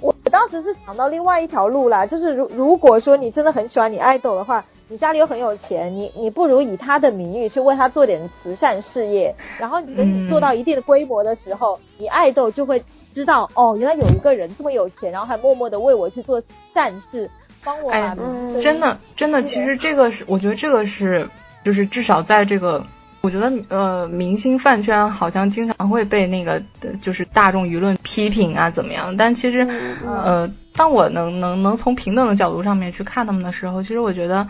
[0.00, 16.42] 我当时是想到另外一条路啦，就是如如果说你真的很喜欢你爱豆的话，你家里又很有钱，你你不如以他的名义去为他做点慈善事业，然后等你做到一定的规模的时候，你爱豆就会知道哦，原来有一个人这么有钱，然后还默默的为我去做
[16.74, 17.30] 善事，
[17.62, 17.90] 帮我。
[17.90, 18.16] 哎，
[18.60, 21.28] 真的真的，其实这个是，我觉得这个是。
[21.64, 22.84] 就是至少在这个，
[23.22, 26.62] 我觉得呃，明星饭圈好像经常会被那个，
[27.00, 29.16] 就是大众舆论批评啊，怎么样？
[29.16, 29.60] 但其实，
[30.04, 34.48] 呃，当我能能能从平等的角度上面去看他们的时候，其实我觉得，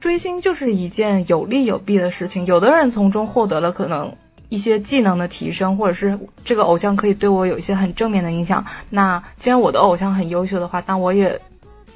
[0.00, 2.46] 追星就是一件有利有弊的事情。
[2.46, 4.16] 有的人从中获得了可能
[4.48, 8.64] 一些技能的提升，或者是这个偶像可以对我有一些很正面的影响。
[8.88, 11.40] 那既然我的偶像很优秀的话，那我也。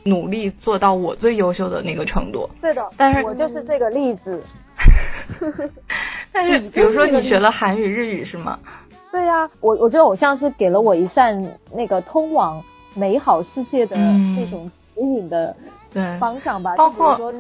[0.07, 2.51] 努力做到我最优秀的那个程度。
[2.61, 4.43] 对的，但是我就是这个例子。
[6.33, 8.59] 但是，比如说你学了韩语、日语是吗？
[9.13, 12.63] 对呀，我我觉得偶像是给了我一扇那个通往
[12.95, 15.55] 美好世界的那种指引的
[16.19, 16.75] 方向吧。
[16.77, 17.33] 包括说，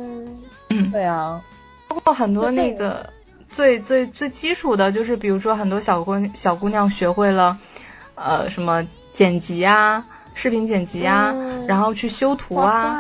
[0.70, 1.42] 嗯，对啊，
[1.88, 3.10] 包括很多那个
[3.50, 7.58] 最最最基础的，就是比如说很多小姑小姑娘学会了
[8.14, 10.04] 呃什么剪辑啊。
[10.36, 11.32] 视频剪辑啊，
[11.68, 12.98] 然后去修图啊，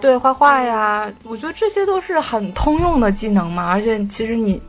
[0.00, 3.68] 对，画画呀，我觉得这些都是很通用的技能嘛。
[3.68, 4.62] 而且其实你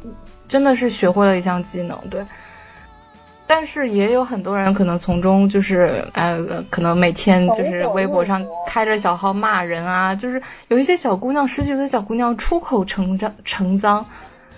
[0.48, 2.26] 真的是学会了一项技能，对。
[3.48, 14.06] 但是也有很多人可能从中就是呃，可能每天就是微博上开着小号骂人啊，就是有一些小姑娘，十几岁小姑娘出口成章成脏，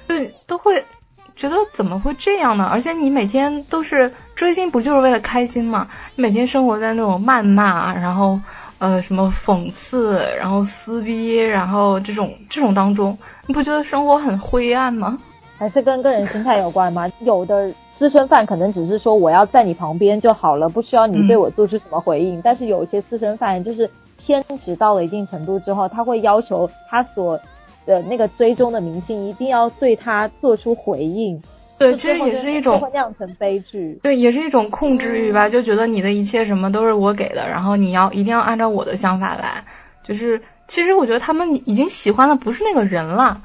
[0.08, 0.86] 对，都会。
[1.34, 2.68] 觉得怎么会这样呢？
[2.72, 5.88] 而且你每天都是追星，不就是为了开心吗？
[6.16, 8.40] 每天生活在那种谩骂，然后
[8.82, 13.16] 呃什么讽刺，然后撕逼，然后这种这种当中，
[13.46, 15.20] 你不觉得生活很灰暗吗？
[15.56, 17.08] 还是跟个人心态有关吗？
[17.20, 22.42] 有的私生饭可能只是说我要在你旁边就好了，不需要你对我做出什么回应。
[22.42, 27.40] 但是有一些私生饭就是偏执到了一定程度之后，他会要求他所。
[27.84, 31.42] 的那个追踪的明星一定要对他做出回应，
[31.82, 39.66] 对，其实也是一种会酿成悲剧，对，也是一种控制欲吧，就觉得你的一切什么都是我给的，然后你要一定要按照我的想法来，
[40.04, 43.42] 就是其实我觉得他们已经喜欢的不是那个人了，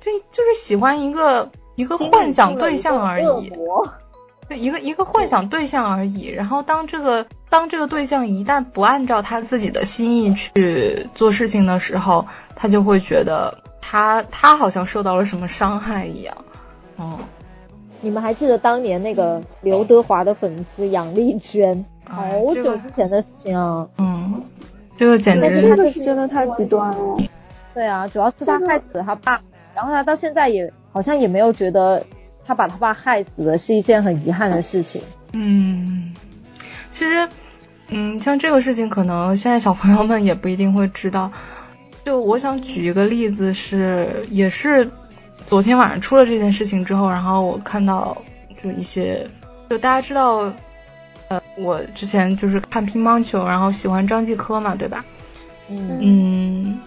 [0.00, 3.52] 就就是喜欢一个一个幻想对象而已，
[4.48, 12.26] 对，一个一个幻想对象而已，然后当这个当这个对象一旦不按照他自己的心意去做事情的时候，
[12.56, 13.56] 他就会觉得。
[13.90, 16.36] 他他好像受到了什么伤害一样，
[16.98, 17.18] 嗯，
[18.00, 24.42] 你们还记得当年那个刘德华的粉丝杨丽娟，好久之前的事情啊，嗯，
[24.96, 27.16] 这个简直这个是真的太极端了，
[27.74, 29.40] 对啊，主要是他害死他爸，
[29.74, 32.04] 然后他到现在也好像也没有觉得
[32.44, 36.14] 他把他爸害死了是一件很遗憾的事情，嗯，
[36.90, 37.28] 其实，
[37.88, 41.30] 嗯，像这个事情可能现在小朋友们也不一定会知道。
[42.04, 44.90] 就我想举一个例子，是也是
[45.48, 48.14] 昨天晚上出了这件事情之后，然后我看到
[48.62, 49.26] 就一些，
[49.70, 50.52] 就大家知道，
[51.28, 55.02] 呃，我之前就是看乒乓球，然后喜欢张继科嘛，对吧？
[55.70, 56.78] 嗯嗯，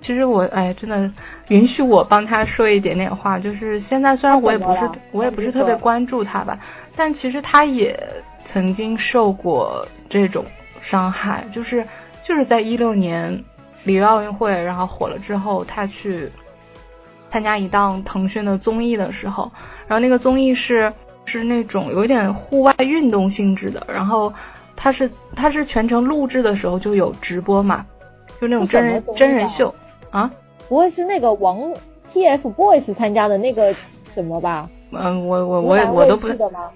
[0.00, 1.10] 其实我哎，真的
[1.48, 6.58] 允许我帮他说一点点话，就是现在虽然我也不是我也不是特别关注他吧，
[6.96, 7.94] 但其实他也
[8.46, 10.42] 曾经受过这种
[10.80, 11.86] 伤害，就是
[12.24, 13.44] 就是在一六年。
[13.84, 16.30] 里约奥运会，然后火了之后，他去
[17.30, 19.50] 参加一档腾讯的综艺的时候，
[19.86, 20.92] 然后那个综艺是
[21.24, 24.32] 是那种有一点户外运动性质的，然后
[24.76, 27.86] 它是它是全程录制的时候就有直播嘛，
[28.40, 29.74] 就那种真人真人秀
[30.10, 30.30] 啊，
[30.68, 31.72] 不会是那个王
[32.12, 33.72] TFBOYS 参加的那个
[34.14, 34.68] 什么吧？
[34.92, 36.28] 嗯，我我我我都不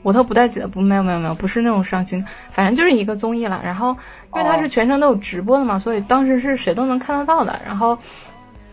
[0.05, 3.61] 我都不带记得，不没有没有没有，不是那种上新，反正就是一个综艺了。
[3.65, 3.97] 然后
[4.33, 7.61] 因为它是全程都有直播的嘛，所以当时是谁都能看得到的。
[7.67, 7.99] 然后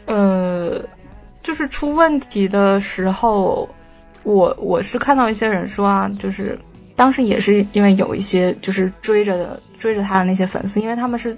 [0.05, 0.79] 呃，
[1.43, 3.69] 就是出问题的时候，
[4.23, 6.57] 我我是看到一些人说啊，就是
[6.95, 11.37] 当时也是因为有一些就是追着的追着他的那些粉丝，因为他们是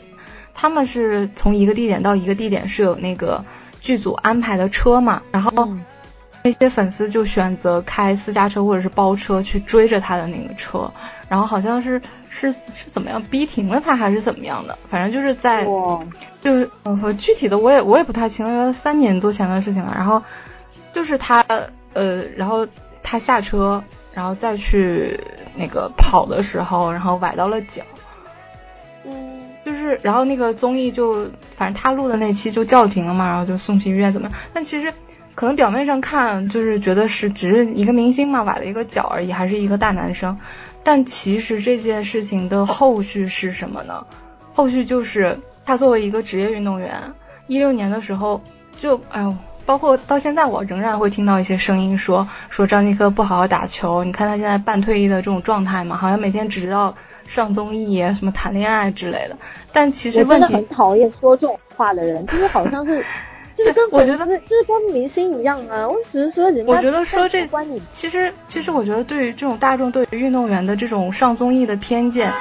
[0.53, 3.43] 他们是从一个地点到一个地点是有那个
[3.81, 5.69] 剧组安排的车嘛，然后。
[6.45, 10.91] 那些粉丝就选择开私家车或者是包车去追着他的那个车，
[11.33, 19.91] 然后好像是是是怎么样逼停了他还是怎么样的，反正就是在就是呃具体的我也我也不太清，因为三年多前的事情了。
[19.95, 20.21] 然后
[20.93, 21.43] 就是他
[21.93, 22.67] 呃然后
[23.01, 25.19] 他下车然后再去
[25.55, 27.81] 那个跑的时候，然后崴到了脚，
[29.03, 34.37] 嗯，就是然后那个综艺就反正他录的那期就叫停了嘛，然后就送去医院怎么样？
[34.53, 34.93] 但其实。
[35.35, 40.37] 可能表面上看就是觉得是只是一个明星嘛，崴了一个脚而已，还是一个大男生。
[40.83, 44.05] 但其实这件事情的后续是什么呢？
[44.53, 47.01] 后续就是他作为一个职业运动员，
[47.47, 48.41] 一六年的时候
[48.77, 54.03] 就哎呦，包括到现在我仍然会听到一些声音说说张继科不好好打球。
[54.03, 56.93] 你看他现在半退役的这种状态嘛，好像每天只知道
[57.25, 59.37] 上综艺什么谈恋爱之类的。
[59.71, 63.03] 但其实问题很讨厌说这种话的人，就是好像是。
[63.55, 66.71] 就是跟我觉得就是跟明星一样啊，我只是说人家。
[66.71, 72.31] 我觉得说这关你，其实其实我觉得对于这种大众对于运动员的这种上综艺的偏见，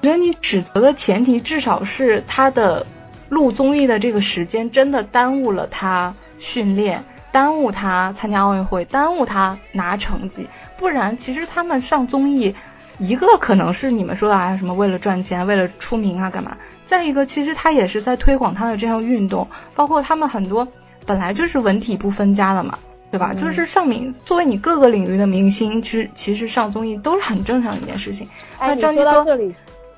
[0.00, 2.86] 我觉得你指责的前提至少是他的
[3.28, 10.48] 录综艺的这个时间真的耽误了他训练，耽误他参加奥运会，耽误他拿成绩，
[10.78, 12.54] 不然其实他们上综艺，
[12.98, 16.56] 一个可能是你们说的啊什么为了赚钱，为了出名啊干嘛。
[16.86, 20.68] 再一个，其实他也是在推广他的这项运动，包括他们很多
[21.06, 22.78] 本来就是文体不分家的嘛，
[23.10, 23.32] 对吧？
[23.34, 28.28] 就是上明作为你各个领域的明星，其实其实上综艺都是很正常的一件事情。
[28.60, 29.24] 那张继科，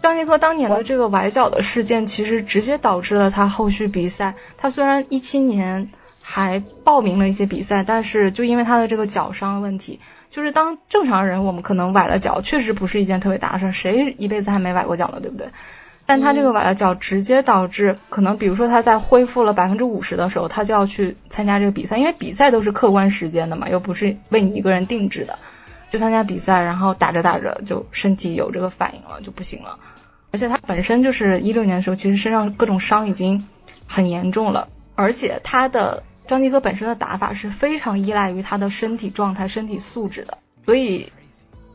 [0.01, 4.35] 张继科当年的这个崴脚的事件，其实直接导致了他后续比赛。
[4.57, 5.91] 他虽然一七年
[6.29, 15.47] 还报名了一些比赛，但是就因为他的这个脚伤问题，就是当正常人，我们可能崴了脚，确实不是一件特别大的事儿，谁一辈子还没崴过脚呢，对不对？
[16.05, 25.39] 但他这个崴了脚，直接导致可能，比如说他在恢复了百分之五十的时候，他就要去参加这个比赛，因为比赛都是客观时间的嘛，又不是为你一个人定制的，
[25.93, 29.79] 去参加比赛，然后打着打着就身体有这个反应了，就不行了。
[30.33, 33.47] 而且他本身就是一六年的时候，其实身上各种伤已经
[33.87, 41.13] 很严重了，而且他的张继科本身的打法是非常依赖于他的身体状态、身体素质的，所以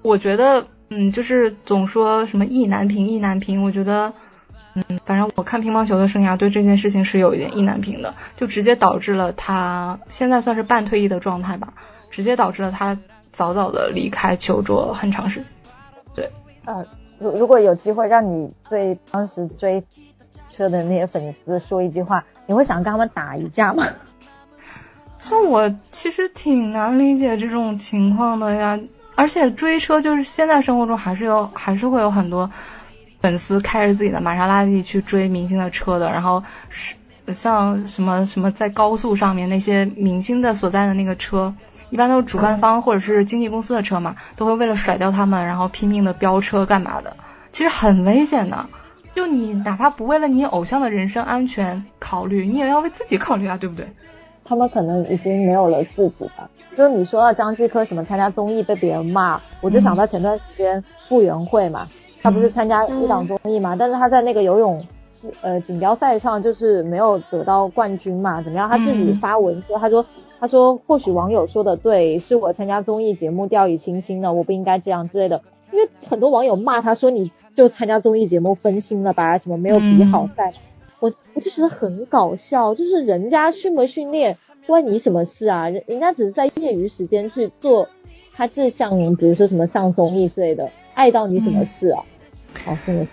[0.02, 0.68] 我觉得。
[0.94, 3.64] 嗯，就是总说什么意难平，意难平。
[3.64, 4.12] 我觉得，
[4.74, 11.74] 嗯，反正我看乒乓球的生涯，对这件事情是有一点意难平的，就直接导致了他现在算是半退役的状态吧，
[12.10, 13.00] 直接导致了他
[13.32, 15.50] 早早的离开球桌很长时间。
[16.14, 16.30] 对，
[16.66, 16.86] 呃，
[17.20, 19.82] 如如果有机会让你对当时追
[20.50, 23.88] 车的那些粉丝说一句话，你会想跟他们打一架吗？
[25.22, 28.80] 就我其实挺难理解这种情况的呀。
[29.16, 32.50] 而且追车就是现在生活中还是有还是会有很多
[33.22, 36.96] 粉丝开着自己的玛莎拉蒂去追明星的车的，然后是
[37.28, 41.54] 像什么什么在高速上面那些明星的所在的那个车，
[41.92, 47.16] 一般都是主办方或者是经纪公司的车嘛，都会为了甩掉他们，然后拼命的飙车干嘛的，
[47.52, 48.66] 其实很危险的。
[49.14, 53.92] 就你哪怕不为了你偶像的人身安全考虑，你也要为自己考虑啊，对不对？
[54.52, 56.50] 他们可能已经没有了自己吧。
[56.76, 61.88] 就是你说到张继科什么参加综艺被别人骂，我就想到前段时间傅园慧嘛，
[62.22, 64.86] 他不是参加一档综艺嘛，但是他在那个游泳
[65.40, 68.70] 呃锦标赛上就是没有得到冠军嘛，怎么样？
[68.70, 70.06] 他自己发文说，他说
[70.38, 75.42] 他说或许网友说的对，是我参加综艺节目掉以轻心了，我不应该这样之类的。
[75.72, 80.52] 因为很多网友骂他说你就参加综艺节目分心了吧，什么没有比好赛，
[81.02, 84.38] 我我就觉得很搞笑，就是人家训不训练。
[84.68, 85.68] 关你什么事啊？
[85.70, 87.90] 人人家只是在业余时间去做
[88.34, 92.04] 他这项，比如说什么上综艺之类的，碍到你什么事啊？
[92.68, 93.12] 哦，真的是。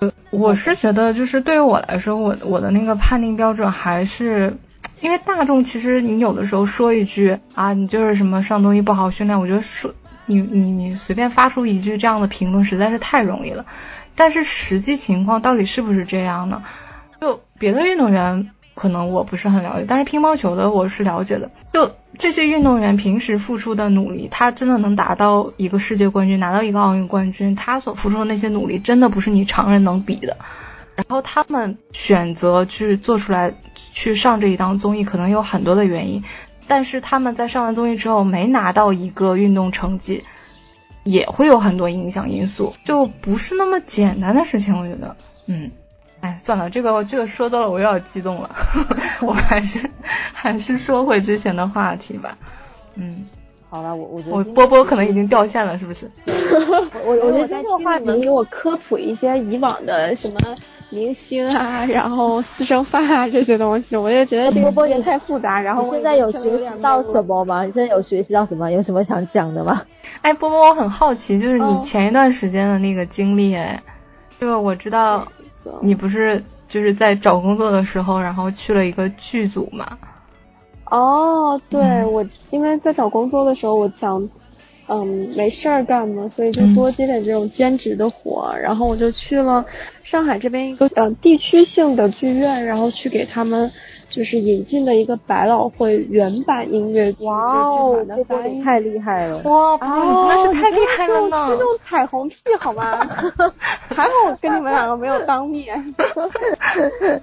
[0.00, 4.56] 呃，我是觉得，就是对于我来说，我我的那个判定标准还是，
[5.00, 9.92] 因为大众其实你有的时候说一句啊，你就是什么上综艺不好训练，我觉得说
[10.26, 13.66] 你你你随便发出一句这样的评论实在是太容易了。
[14.14, 16.62] 但是实际情况到底是不是这样呢？
[17.58, 18.50] 别的运动员。
[18.74, 21.50] 可能我不是很了解，但是乒乓球的我是了解的。
[21.72, 30.36] 就这些运动员平时付出的努力，他真的能达到一个世界冠军，拿到一个奥运冠军，他所付出的那些努力，真的不是你常人能比的。
[30.94, 33.52] 然后他们选择去做出来，
[33.90, 36.22] 去上这一档综艺，可能有很多的原因。
[36.68, 40.22] 但是他们在上完综艺之后，没拿到一个运动成绩，
[41.02, 44.78] 也会有很多影响因素，就不是那么简单的事情。
[44.78, 45.16] 我觉得，
[45.48, 45.72] 嗯，
[46.20, 48.50] 哎，算了，这个这个说多了，我又要激动了。
[49.20, 49.88] 我还是
[50.32, 52.36] 还是说回之前的话题吧。
[52.94, 53.26] 嗯，
[53.70, 56.08] 好了，我我觉得我波波可能已经掉线了，是不是？
[57.04, 60.36] 我我觉得这个话题给我科普一些以往的什么。
[60.90, 65.60] 明星啊，然后私生饭啊这些东西，我就觉得这个波点太复杂。
[65.60, 67.62] 然后现在有学习到什么吗？
[67.64, 68.72] 你现在有学习到什么？
[68.72, 69.82] 有什么想讲的吗？
[70.22, 73.82] 哎，波波，我很好奇，就是你前一段时间的那个经历，哎，
[74.38, 75.28] 就是我知道
[75.82, 79.86] 你不是就是在找工作的时候，然后去了一个剧组嘛？
[80.90, 84.28] 哦，对，我因为在找工作的时候，我想。
[84.90, 88.56] 嗯，没事儿干嘛，所以就多接点这种兼职的活。
[88.58, 89.62] 然后我就去了
[90.02, 93.70] 上海这边一个呃地区性的剧院，然后去给他们
[94.08, 97.24] 就是引进的一个百老汇原版音乐剧。
[97.24, 98.06] 哇哦，
[98.64, 99.38] 太厉害了！
[99.44, 101.46] 哇，你真的是太厉害了呢！
[101.48, 102.98] 是那种彩虹屁好吗？
[103.94, 105.94] 还好我跟你们两个没有当面，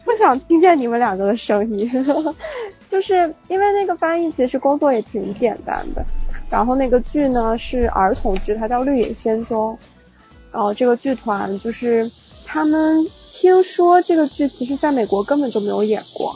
[0.05, 1.89] 不想听见你们两个的声音。
[2.87, 6.05] 就是因为那个翻译其实工作也挺简单的。
[6.49, 9.73] 然后那个剧呢是儿童剧，它叫《绿野仙踪》。
[10.51, 12.09] 然后这个剧团就是
[12.45, 16.35] 他们听说这个剧其实在美国根本就没有演过，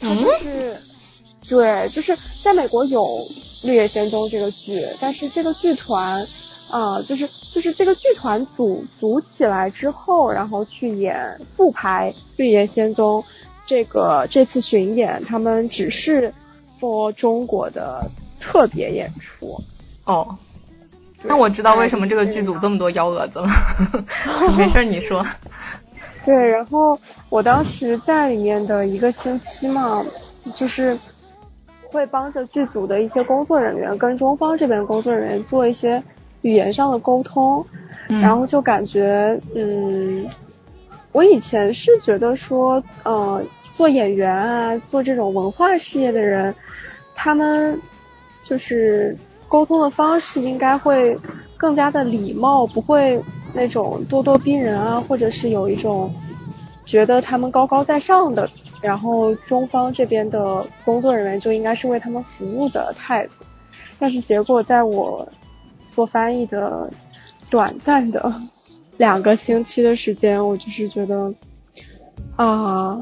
[0.00, 0.76] 嗯，是，
[1.48, 3.02] 对，就是在美国有
[3.66, 6.26] 《绿野仙踪》这个剧，但是这个剧团
[6.70, 13.22] 啊，就是就是这个剧团组组起来之后，然后去演复排《绿野仙踪》
[13.66, 16.32] 这个这次巡演，他们只是
[16.80, 18.10] 播中国的。
[18.38, 19.60] 特别演出
[20.04, 20.36] 哦，
[21.24, 23.48] 那我知道为什么这个剧组这么多幺蛾子了。
[24.56, 25.26] 没事，你说。
[26.26, 26.98] 对，然后
[27.30, 30.04] 我当时在里面的一个星期嘛，
[30.54, 30.98] 就是
[31.84, 36.02] 会帮着剧组的一些工作人员跟中方这边工作人员做一些
[36.42, 37.64] 语言上的沟通，
[38.08, 40.28] 然后就感觉，嗯，
[41.12, 46.54] 我以前是觉得说，呃，做演员啊，做这种文化事业的人，
[47.14, 47.80] 他们。
[48.42, 49.16] 就是
[49.48, 51.18] 沟通的方式应该会
[51.56, 53.20] 更加的礼貌，不会
[53.56, 56.14] 那种咄咄逼人啊，或者是有一种
[56.84, 58.48] 觉得他们高高在上的，
[58.80, 63.32] 然后中方这边的工作人员就应该是为他们服务的态度。
[63.98, 65.26] 但是结果在我
[65.90, 66.92] 做翻译的
[67.50, 68.32] 短暂的
[68.98, 71.34] 两个星期的时间，我就是觉得
[72.36, 73.00] 啊，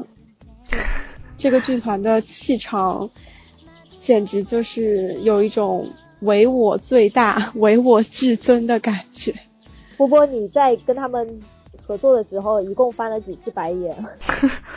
[1.37, 3.09] 这个剧团的气场。
[4.01, 5.89] 简直就是有一种
[6.19, 9.33] 唯我最大、 唯我至尊的感觉。
[9.97, 11.39] 波波，你在跟他们
[11.85, 13.95] 合作的时候，一共翻了几次白眼？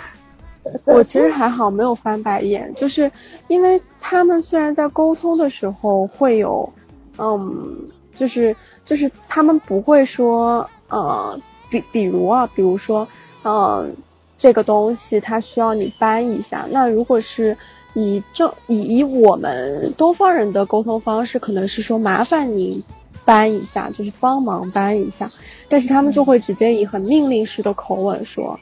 [0.84, 3.10] 我其实还好，没有翻白眼，就是
[3.48, 6.72] 因为他们虽然在沟通的时候会有，
[7.18, 8.54] 嗯，就是
[8.84, 11.40] 就是他们不会说，呃，
[11.70, 13.08] 比比如啊，比如说，
[13.44, 13.96] 嗯，
[14.36, 17.56] 这个东西它需要你搬一下，那如果是。
[17.94, 22.84] 以正以以我们东方人的沟通方式，可能是说麻烦您
[23.28, 25.30] 搬一下，就是帮忙搬一下，
[25.68, 28.58] 但是他们就会直接以很命令式的口吻说，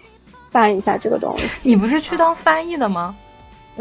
[0.50, 1.68] 搬一下这个东西。
[1.68, 3.14] 你不是去当翻译的吗？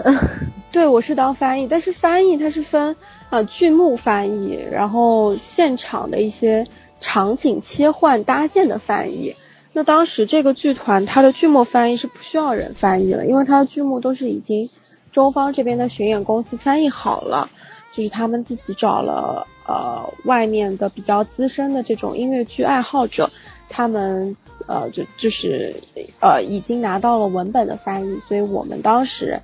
[0.71, 2.95] 对，我是当翻译，但是翻译它是分
[3.31, 6.67] 呃剧目翻译，然后现场的一些
[6.99, 9.35] 场景切换搭建的翻译。
[9.73, 14.69] 那当时这个剧团它的剧目翻译是不需要人翻译了，因为它的剧目都是已经。
[15.11, 17.49] 中方这边的巡演公司翻译好了，
[17.89, 23.29] 就是他们自己找了呃外面的比较资深的这种音乐剧爱好者，
[23.69, 24.35] 他们
[24.67, 25.75] 呃就就是
[26.19, 29.39] 呃已经拿到了文本的翻译，所以我们当时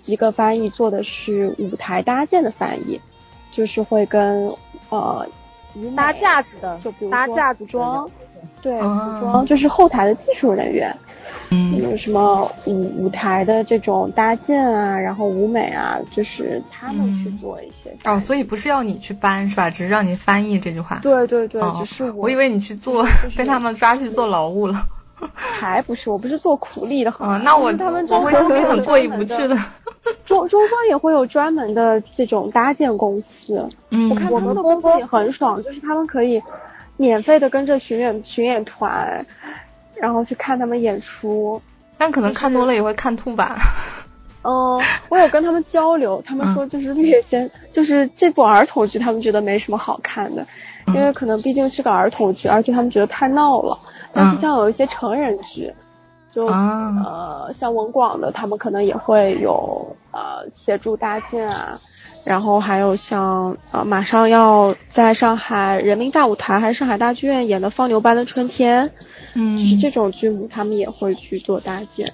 [0.00, 3.00] 几个翻译做的是舞台搭建的翻译，
[3.50, 4.54] 就是会跟
[4.88, 5.26] 呃
[5.94, 8.10] 搭架子的，就比如搭架子装，
[8.62, 10.96] 对，服装就是后台的技术人员。
[11.50, 17.96] 嗯，有什么舞舞台的这种搭建啊，然后舞美啊，就是他们去做一些。
[18.04, 19.70] 哦，所以不是要你去搬是吧？
[19.70, 20.98] 只是让你翻译这句话。
[21.02, 24.76] 对对对，只是我以为你去做，被他们抓去做劳务了。
[25.32, 27.14] 还不是，我不是做苦力的。
[27.20, 29.56] 嗯，那我他们我会心里很过意不去的。
[30.26, 33.68] 中中方也会有专门的这种搭建公司。
[33.90, 36.42] 嗯，我看他们的工作也很爽，就是他们可以
[36.98, 39.24] 免费的跟着巡演巡演团。
[40.00, 41.60] 然后去看他们演出，
[41.98, 43.56] 但可能看多了也会看吐吧。
[44.42, 50.46] 嗯，我有跟他们交流，他们说就是略显，就是这部儿童剧他们觉得没什么好看的，
[50.88, 53.76] 因为可能毕竟是个儿童剧，而且他们觉得太闹了。
[54.12, 55.72] 但是像有一些成人剧，
[56.36, 61.80] 就呃像文广的，他们可能也会有呃协助搭建啊。
[62.26, 68.86] 然后还有像呃马上要在上海人民大舞台还是上海大剧院演的《放牛班的春天》，
[69.32, 72.06] 嗯，就是这种剧目，他们也会去做搭建，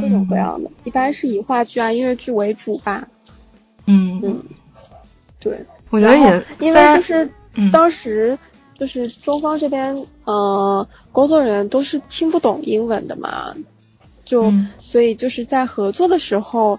[0.00, 3.08] 各种各样的，一般是以话剧啊、音乐剧为主吧。
[3.84, 4.20] 嗯。
[4.24, 4.42] 嗯，
[5.38, 5.58] 对，
[5.90, 7.30] 我觉得也因为就是
[7.70, 8.38] 当时
[8.78, 13.54] 就是中方这边呃工作人员都是听不懂英文的嘛，
[14.24, 14.52] 就
[14.82, 16.78] 所以就是在合作的时候。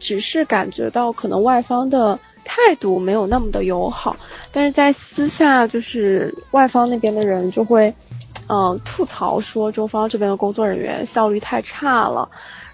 [0.00, 4.16] 只是感觉到可能外方的态度没有那么的友好，
[4.52, 7.92] 但是在私下就是外方那边的人就会，
[8.48, 12.28] 嗯，吐槽说中方这边的工作人员效率太差了，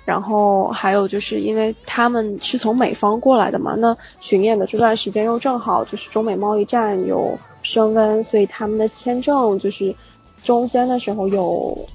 [0.05, 9.97] 然后还有就是因为他们是从美方过来的嘛，那巡演的这段时间又正好就是中美贸易战有升温，所以他们的签证就是
[10.45, 11.87] 中间的时候有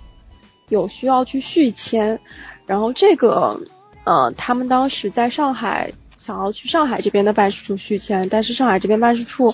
[0.67, 2.19] 有需要去续签，
[2.65, 3.61] 然后这个。
[4.05, 9.53] 呃，他们当时在上海想要去上海这边的办事处续签，但是上海这边办事处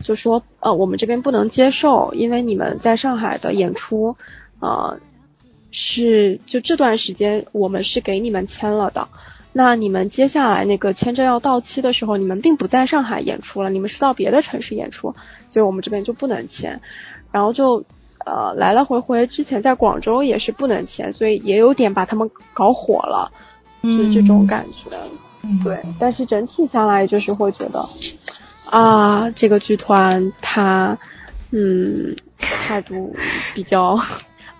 [0.00, 4.16] 就说，呃，我们这边不能接受，因为你们在上海的演出，
[4.60, 5.00] 呃，
[5.72, 9.08] 是就这段时间我们是给你们签了的，
[9.52, 15.16] 那你们接下来那个签证要到期的时候，你们并不在上海演出了，你们是到别的城市演出，
[15.48, 16.80] 所以我们这边就不能签，
[17.32, 17.84] 然后就
[18.26, 23.32] 呃来来回回，之前在广州也是不能签，所以也有点把他们搞火了。
[23.82, 24.90] 是这种感觉，
[25.62, 27.88] 对，但是整体下来就是会觉得，
[28.68, 30.98] 啊，这个剧团他，
[31.52, 33.14] 嗯，态度
[33.54, 33.96] 比较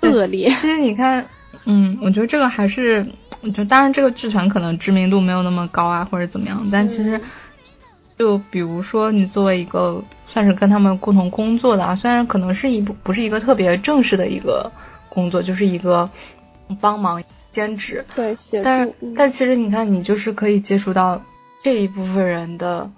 [0.02, 0.48] 恶劣。
[0.50, 1.26] 其实你看，
[1.64, 3.04] 嗯，我觉得这个还是，
[3.52, 7.20] 就当然这个剧团可能知名度没有那么高啊，或者怎么样，但其实，
[8.18, 14.70] 就比如说你作为一个算是跟他们共同工作的啊，虽然可能是一不不是一个特别正式的一个
[15.08, 16.10] 工作，就是一个
[16.80, 17.22] 帮忙。
[17.52, 21.22] 兼职对，但是但其实你看，你就是可以接触到
[21.62, 22.90] 这一部分人的，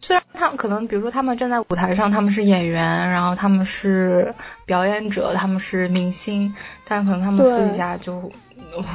[0.00, 4.34] 虽然他们可能，比如说他们站在舞台上，他们是演员，然后他们是
[4.66, 6.52] 表演者，他们是明星，
[6.84, 8.32] 但可能他们私底下就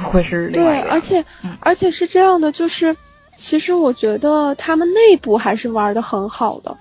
[0.04, 0.88] 会是另外一个。
[0.88, 1.24] 对，而且
[1.60, 2.94] 而且是这样的，就是
[3.36, 6.76] 其实我觉得他们内部还是玩的很好的，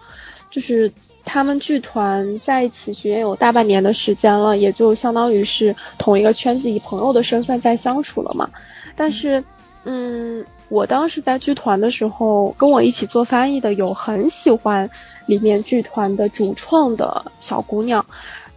[0.49, 0.91] 就是。
[1.27, 8.51] 他们剧团在一起巡演有大半年的时间了，也就相当于是同一个圈子以朋友的身份在相处了嘛。
[8.95, 9.43] 但是，
[9.85, 14.91] 嗯，我当时在剧团的时候，跟我一起做翻译的有很喜欢
[15.25, 18.05] 里面剧团的主创的小姑娘。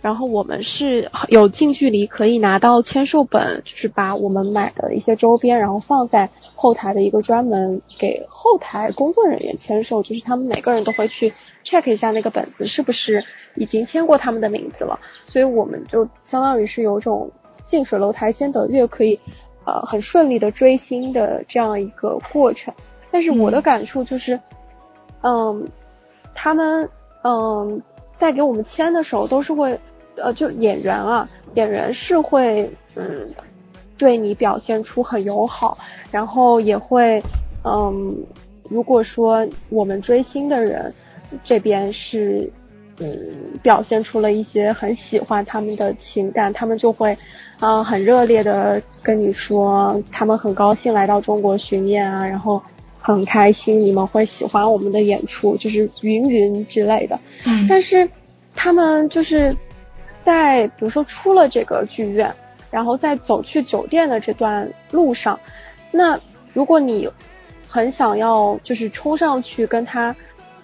[0.01, 11.32] 然后我们是有近距离可以拿到签售本，就是把我们买的一些周边，然后放在后台的一个专门给后台工作人员签售，就是他们每个人都会去
[11.64, 13.24] check 一下那个本子是不是
[13.57, 17.32] 已经签过他们的名字了，所以我们就相当于是有种
[17.66, 19.18] 近水楼台先得月，可以
[19.64, 22.72] 呃很顺利的追星的这样一个过程。
[23.11, 24.38] 但是我的感触就是，
[25.22, 25.66] 嗯，
[26.34, 26.88] 他们
[27.24, 27.82] 嗯。
[28.18, 29.78] 在给我们签的时候，都是会，
[30.22, 33.28] 呃，就演员啊，演员是会，嗯，
[33.96, 35.78] 对你表现出很友好，
[36.10, 37.22] 然后也会，
[37.64, 38.24] 嗯，
[38.68, 40.92] 如果说我们追星的人
[41.42, 42.50] 这边是，
[42.98, 43.08] 嗯，
[43.62, 47.16] 表现出了一些很喜欢他们的情感，他们就会，
[47.60, 52.62] 嗯，很热烈的跟你说，他们很高兴来到中国巡演啊，然后。
[53.00, 57.18] 很开心，你们会喜欢我们的演出，就是云云之类的。
[57.46, 58.06] 嗯，但是
[58.54, 59.56] 他们就是
[60.29, 62.35] 在比如说出了这个剧院，
[62.70, 65.41] 然后在走去酒店的这段路上，
[65.91, 66.20] 那
[66.53, 67.09] 如果你
[67.66, 70.14] 很想要就是冲上去跟他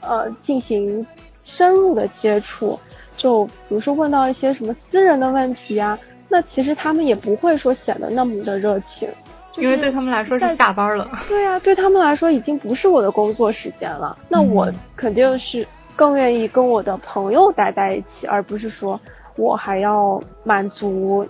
[0.02, 1.06] 呃进行
[1.46, 2.78] 深入的接触，
[3.16, 5.98] 就比如说问到一些什么私人的问题啊，
[6.28, 9.08] 那其实他们也不会说显得那么的热情。
[9.56, 11.08] 因为对他们来说是下班了。
[11.26, 14.14] 对呀，对他们来说已经不是我的工作时间了。
[14.28, 19.00] 那我肯定是更愿意跟我的朋友待在一起，而不是说
[19.36, 21.26] 我还要满足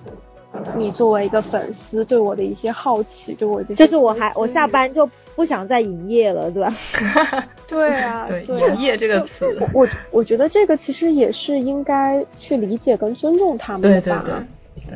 [0.76, 3.74] 你作为一个粉丝对我的一些好奇，对我的。
[3.74, 6.74] 就是我还我下班就不想再营业了，对吧？
[7.66, 14.22] 对啊，对营业这个词，我我觉得这个其实也是应该去理解跟尊重他们的吧。
[14.24, 14.46] 对对对。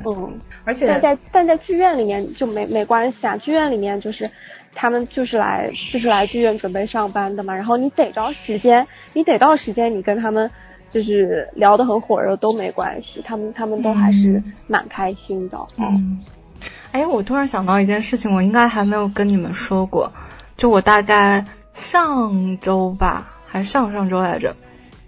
[0.04, 4.30] 嗯，而且但在但在剧院里面就没没关系啊，剧院里面就是
[4.74, 10.50] 他们就是来就是来剧院准备上班的嘛，然后你逮着时间，你逮到时间，你跟他们
[10.91, 15.59] 就是聊得很火热都没关系，他们他们都还是蛮开心的。
[15.76, 16.18] 嗯，
[16.93, 20.12] 哎，我突然想到一件事情，我应该还没有跟你们说过，
[20.57, 24.57] 就我大概上周吧，还是上上周来着，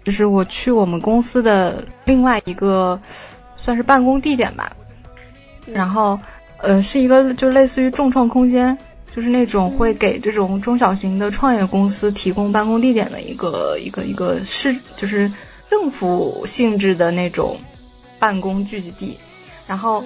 [0.03, 2.99] 就是我去我们公司的另外一个
[3.57, 4.75] 算是办公地点吧，
[5.65, 6.19] 然后
[6.57, 8.77] 呃是一个就类似于众创空间，
[9.15, 15.31] 就是那种会给这种中小型的创业公司提供办公地点的一个一个一个市，就是
[15.71, 17.55] 政府性质的那种
[18.19, 19.17] 办公聚集地，
[19.65, 20.03] 然后。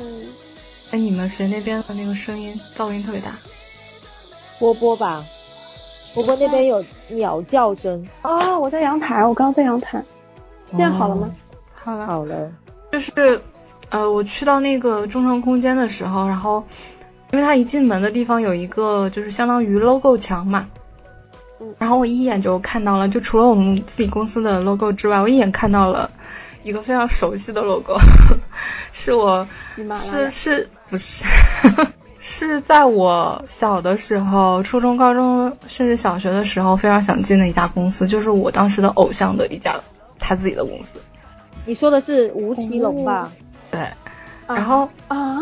[0.91, 3.32] 哎，你们谁那边的那个声音噪音特别大？
[4.59, 5.22] 波波吧，
[6.13, 8.57] 波波那边有鸟叫声啊！
[8.57, 10.01] 我在阳台，我刚刚在阳台，
[10.70, 11.32] 现在好了吗？
[11.74, 12.51] 好了，好了。
[12.91, 13.41] 就是，
[13.89, 16.63] 呃，我去到那个中创空间的时候，然后，
[17.32, 20.85] 因为它一进门的地方有一个就是相当于 logo 墙嘛，嗯，
[21.78, 26.10] 然后我一眼就看到了，就除了我们自己公司的 logo 之外，我一眼看到了
[26.64, 27.97] 一个非常熟悉的 logo，
[28.91, 29.47] 是我，
[29.95, 30.70] 是是。
[30.88, 31.26] 不是，
[32.22, 39.74] 是在我小的时候，初中、高中，甚至小学的时候，非常想进的一家公司，就是我当时的偶像的一家
[40.20, 40.99] 他自己的公司。
[41.66, 43.32] 你说的是吴奇隆吧？
[43.72, 43.82] 对。
[44.47, 45.41] 然后啊，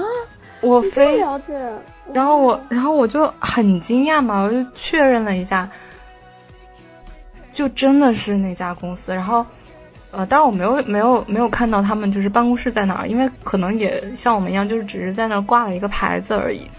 [0.62, 1.54] 我非了解。
[2.14, 5.70] 然后我，然后我就很惊讶嘛，我就确认了一下，
[7.54, 9.14] 就真的是那家公司。
[9.14, 9.46] 然后。
[10.16, 16.70] 呃，当然我没有没有没有看到他们就是办公室在哪儿，因为可能也像我们一样，就是只是在那儿挂了一个牌子而已。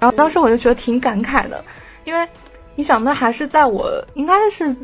[0.00, 1.62] 然后当时我就觉得挺感慨的，
[2.04, 2.26] 因为
[2.74, 4.74] 你想，那还是在我应该是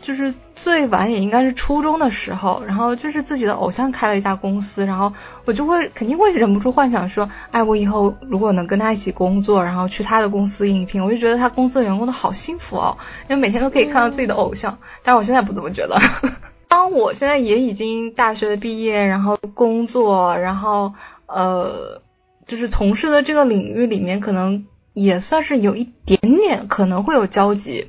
[0.00, 5.12] 就是最晚也应该是初中的时候，然后就是自己的偶像开了一家公司，然后
[5.44, 12.96] 我就会肯定会忍不住幻想说，哎，我以后如果能跟他一起工作，然后去他的公司应聘，我就觉得他公司的员工都好幸福哦，
[13.28, 14.78] 因为每天都可以看到自己的偶像。
[15.02, 16.00] 但是我现在不这么觉得。
[16.68, 20.92] 当我现在也已经大学的毕业，然后工作，然后
[21.26, 22.02] 呃，
[22.46, 27.88] 就是从事的这个领域里面，可能也算是有一点点可能会有交集，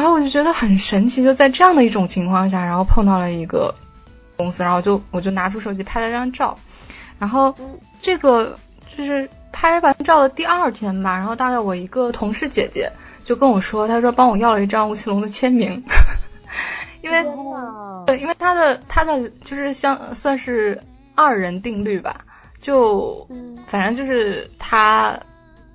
[0.00, 3.74] 然后我就觉得很神奇，就在这样的一种情况下，然后碰到了一个
[4.34, 6.56] 公司，然后就我就拿出手机拍了张照，
[7.18, 7.54] 然后
[8.00, 8.58] 这个
[8.96, 12.90] 就是拍完照的第二天吧，然后大概我一个同事姐姐
[13.26, 15.84] 就跟我说，她说帮我要了一张吴奇隆的签名。
[17.04, 17.22] 因为
[18.06, 20.80] 对，因为他的他的就是像算是
[21.14, 22.24] 二人定律吧，
[22.62, 23.28] 就
[23.66, 25.20] 反正就是他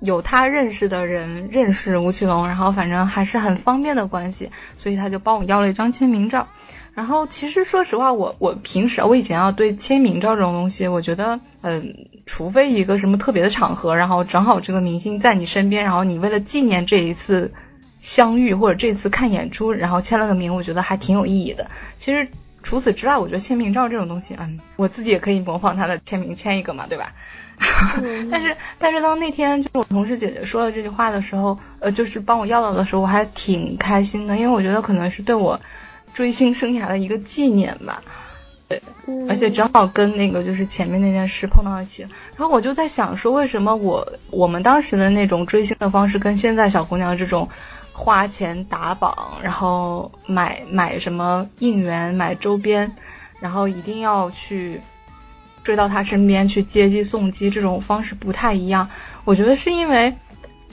[0.00, 6.48] 有他认识的人认识吴奇隆，然后反正还是很方便的关系，所以他就帮我要了一张签名照。
[6.94, 17.52] 然后其实说实话，我我平时我以前要对签名照这种东西，我觉得嗯，除非一个什么特别的场合，然后正好这个明星在你身边，然后你为了纪念这一次。
[17.98, 21.68] 相遇或者这次看演出，然后签了个名，我觉得还挺有意义的。
[21.98, 22.28] 其实
[22.62, 27.14] 除此之外，我觉得签名照这种东西，嗯，我自己也可以模仿他的签名签一个嘛，对吧？
[28.30, 35.60] 但是但是当那天就是我同事姐姐说了这句话的时候，呃，就是帮我要到的时候，我还挺开心的，因为我觉得可能是对我
[36.14, 38.02] 追星生涯的一个纪念吧。
[38.68, 38.82] 对，
[39.28, 42.02] 而且正好跟那个就是前面那件事碰到一起，
[42.36, 47.48] 然后我就在想说，为什么我我们当时的那种追星的方式跟现在小姑娘这种。
[47.98, 52.94] 花钱打榜，然后买买什么应援，买周边，
[53.40, 54.82] 然后一定要去
[55.66, 58.88] 追到他身边去接机送机，这种方式不太一样。
[59.24, 60.16] 我觉得是因为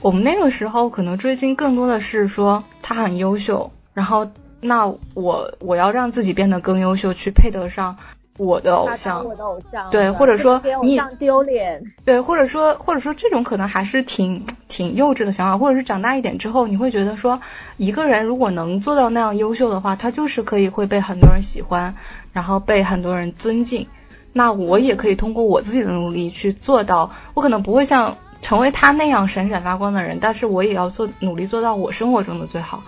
[0.02, 4.30] 我们那个时候可能追星更多的是说他很优秀，然后
[4.60, 7.96] 那我我要让自己变得更优秀，去配得上。
[8.36, 17.40] 我的偶像，我的偶像，对，或者说你丢脸，对，或者说或者说这种可能还是挺挺幼稚的想法，或者是长大一点之后，你会觉得说，
[17.76, 21.94] 一个人如果能做到那样优秀的话，他就是可以会被很多人喜欢，
[22.32, 23.86] 然后被很多人尊敬。
[24.34, 32.82] 那我也可以通过我自己的努力去做到，我可能不会像成为他那样闪闪发光的人，但是我也要做努力做到我生活中的最好。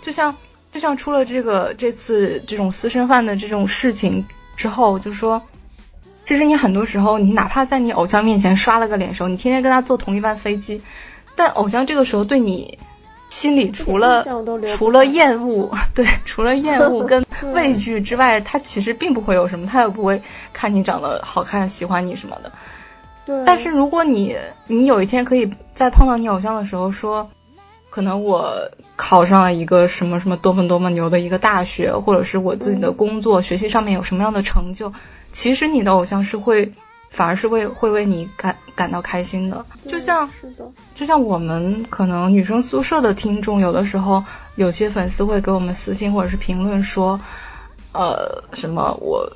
[0.00, 0.36] 就像
[0.70, 4.24] 就像出了这个这次这种私生饭的这种事情。
[4.54, 5.42] 之后就说，
[6.26, 10.82] 其实你很多时候，你哪怕在你偶像面前刷了个脸熟，你天天跟他坐同一班飞机，
[11.34, 12.78] 但偶像这个时候对你
[13.32, 14.24] 心里除了
[14.76, 20.22] 除了厌恶， 对，除了厌恶 跟畏惧之外，他其实并不会有什么，他也不会
[20.52, 22.52] 看你长得好看喜欢你什么的。
[23.24, 23.42] 对。
[23.46, 27.30] 但是如果你你有一天可以在碰到你偶像的时候说。
[27.94, 34.94] 可能我考上了一个什么什么多么多么牛的一个大学，或者是我自己的工作学习上面有什么样的成就，
[35.30, 36.72] 其实你的偶像是会，
[37.12, 39.64] 反而是为会为你感感到开心的。
[39.86, 44.24] 就像是的，就像我们可能女生宿舍的听众，有的时候
[44.56, 47.20] 有些粉丝会给我们私信或者是评论说，
[47.92, 49.30] 呃，什么我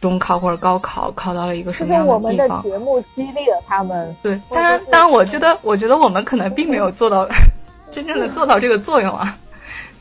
[0.00, 2.22] 中考或者高考考到了一个什么样的地方。
[2.22, 4.14] 我们的节目激励了他们。
[4.22, 7.28] 对，当然，当然，我觉得，我觉得我们可能并没有做到
[7.90, 9.36] 真正的做到这个作用啊，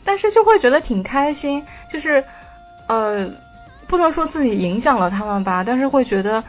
[0.03, 2.23] 但是就会觉得挺开心，就是
[2.87, 3.31] 呃，
[3.87, 6.43] 不能说自己影响了他们吧，但是会觉得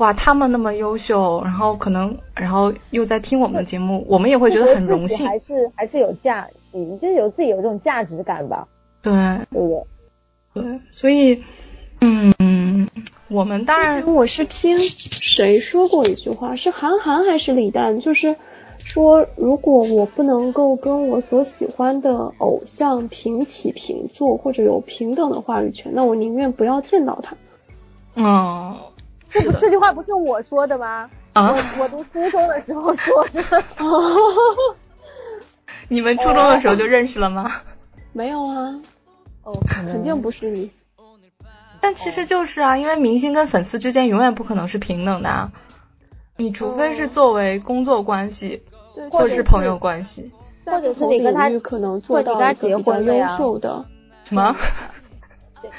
[0.00, 8.66] 哇，他们那么优秀，然后可能，然后又在听我们的节目，我们也会觉得很荣幸， 还是还是有价，嗯，就有自己有这种价值感吧。
[9.02, 9.12] 对，
[9.50, 9.86] 对不
[10.54, 10.62] 对？
[10.62, 11.44] 对，所以，
[12.00, 12.88] 嗯，
[13.28, 18.00] 我们当然，我是听谁说过一句话，是韩寒还是李诞？
[18.00, 18.36] 就是
[18.78, 27.36] 说，如果我不能够跟我所喜欢的偶像平起平坐，或者有平等的话语权，那我宁愿不要见到他。
[28.14, 28.76] 嗯，
[29.30, 31.08] 这不这句话不是我说的吗？
[31.32, 33.42] 啊，我读初中的时候说的。
[35.88, 37.50] 你们初中的时候就认识了吗？
[38.12, 38.80] 没有啊，
[39.44, 40.70] 哦，肯定不是你。
[41.80, 45.52] 但其实就是啊，因为明星跟粉丝之间永远不可能是平等的啊，
[46.36, 48.62] 你除非是作为工作关系，
[48.94, 50.30] 对，或者是朋友关系，
[50.66, 53.86] 或者是你跟他可能做到结婚优秀的
[54.24, 54.54] 什么？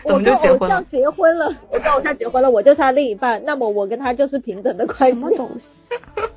[0.05, 0.84] 怎么就结婚了？
[0.89, 5.19] 结婚了，我跟我他结婚了，我就是他另一半，那么我跟他就是平等的关系。
[5.19, 5.69] 什么东西？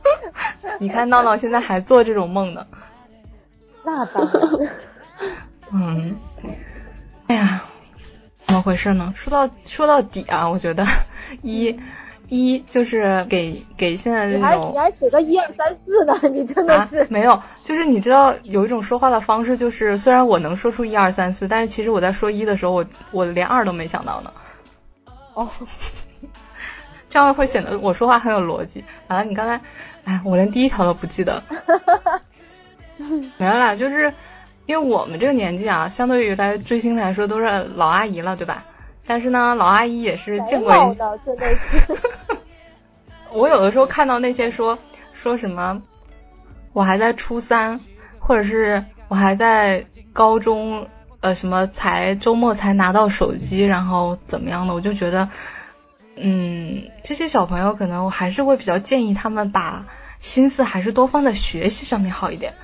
[0.80, 2.66] 你看闹闹现在还做这种梦呢。
[3.84, 4.68] 那当然。
[5.72, 6.16] 嗯，
[7.26, 7.64] 哎呀，
[8.46, 9.12] 怎么回事呢？
[9.16, 10.84] 说到说到底啊，我觉得
[11.42, 11.78] 一
[12.28, 16.18] 一就是给给现在这种，你还写个一二三四呢？
[16.32, 24.32] 你真的是没有，就是你知道有一种说话的方式，就是 虽然我能说出一二三四，但是其实我在说一的时候，我我连二都没想到呢。
[25.34, 25.48] 哦，
[27.10, 28.84] 这样会显得我说话很有逻辑。
[29.08, 29.60] 完了，你刚才，
[30.04, 31.42] 哎，我连第一条都不记得。
[33.38, 34.12] 没有啦，就是。
[34.66, 37.44] 因为我们这个年纪啊，相对于来追星来说都是
[37.76, 38.64] 老阿姨了，对吧？
[39.06, 41.78] 但是呢，老阿姨也是见过一的，真的是。
[43.32, 44.78] 我有的时候看到那些说
[45.12, 45.82] 说什么，
[46.72, 47.80] 我还在初三，
[48.18, 50.88] 或者是我还在高中，
[51.20, 55.28] 呃，什么才周末才拿到手机，然后怎么样的，我就觉得，
[56.16, 59.86] 嗯，这些小朋友可能我还是会比较建议他们把
[60.20, 62.54] 心思还是多放在学习上面好一点。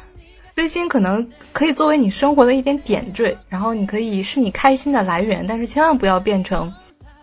[0.54, 6.74] 追星可能可以作为你生活的一点点缀，然后你可以是你开心的来源，但是千万不要变成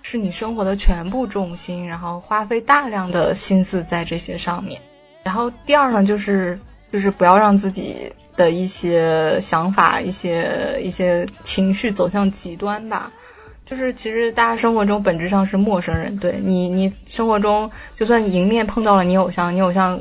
[0.01, 4.81] 是你生活的全部重心，然后花费大量的心思在这些上面。
[5.23, 6.59] 然后第二呢，就是
[6.91, 13.11] 就是不要让自己的一些想法、一些一些情绪走向极端吧。
[13.65, 19.99] 就是其实大家生活中本质上是陌生人，对你你生活中就算迎面碰到了你偶像，你偶像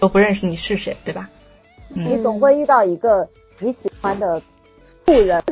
[0.00, 1.30] 都不认识你是谁，对吧？
[1.94, 3.26] 你总会遇到一个
[3.60, 5.42] 你喜欢的素人，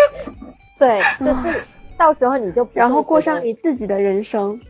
[0.78, 1.60] 对，就是
[1.96, 4.60] 到时候你就然后过上你自己的人生，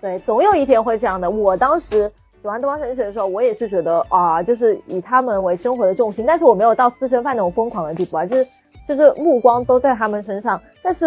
[0.00, 1.30] 对，总有一天会这样的。
[1.30, 8.46] 我当时喜欢东方神起的时候，我也是觉得啊，就是以他们为生活的重心，但是我没有到私生饭那种疯狂的地步啊，就是
[8.88, 10.60] 就是目光都在他们身上。
[10.82, 11.06] 但是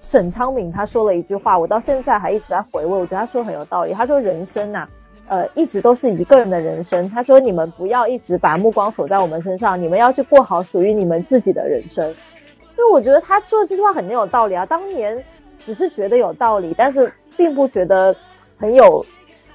[0.00, 3.92] 沈昌敏他说了一句话，我到现在还一直在回味，我觉得他说很有道理。
[3.92, 4.86] 他说人生呐。
[5.26, 7.08] 呃，一直都是一个人的人生。
[7.10, 12.14] 他说：“你们不要一直把目光锁在我们身上，你们要去过好属于你们自己的人生。”
[12.76, 14.66] 所以我觉得他说的这句话很有道理啊。
[14.66, 15.16] 当年
[15.64, 18.14] 只是觉得有道理，但是并不觉得
[18.58, 19.04] 很有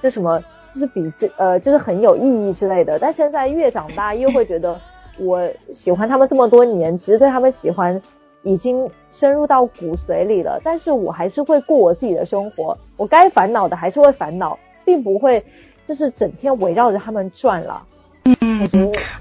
[0.02, 0.42] 这什么，
[0.74, 2.98] 就是比这呃，就是很有意义之类的。
[2.98, 4.76] 但现在越长大，越会觉得
[5.18, 8.00] 我喜欢他们这么多年，其实对他们喜欢
[8.42, 10.60] 已经深入到骨髓里了。
[10.64, 14.58] 但是我还是会过我自己的生活，我该烦恼的还是会烦恼。
[14.90, 15.44] 并不会，
[15.86, 17.84] 就是整天围绕着他们转了。
[18.24, 18.68] 嗯，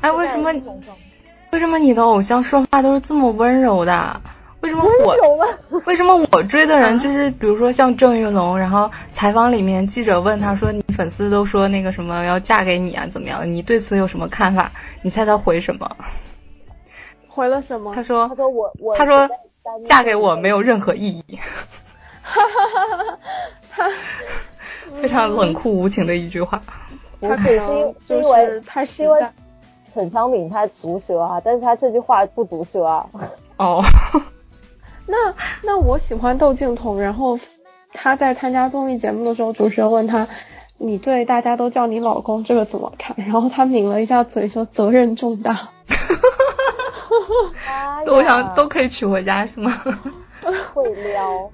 [0.01, 0.51] 哎，为什么？
[1.51, 4.19] 为什么你的偶像说话都是这么温柔的？
[4.61, 5.15] 为什么我？
[5.85, 13.53] 为什么我追的人就是，比如说像郑云龙，然后采访里面记者问他说：“你粉丝都说那个什么要嫁给你啊，怎么样？
[13.53, 14.71] 你对此有什么看法？”
[15.03, 15.95] 你猜他回什么？
[17.27, 17.93] 回了什么？
[17.93, 19.29] 他说：“他说我我他说
[19.85, 21.37] 嫁给我没有任何意义。
[22.21, 22.87] ”哈哈哈
[23.71, 23.95] 哈哈！
[24.89, 25.01] 他。
[25.01, 26.61] 非常冷酷无情的一句话。
[27.21, 29.31] 他可能就是太实在。
[29.91, 33.07] 陈昌敏他毒舌啊，但是他这句话不毒舌啊。
[33.57, 33.83] 哦。
[35.07, 35.17] 那
[35.63, 37.39] 那我喜欢窦靖童，然后
[37.91, 40.27] 他在参加综艺节目的时候，主持人问他
[40.77, 49.71] ：“你对大家都叫你老公这个怎么看？”然后他抿了一下嘴说：“责任重大。”哈哈哈哈都想都可以娶回家是吗？
[50.73, 51.49] 会撩。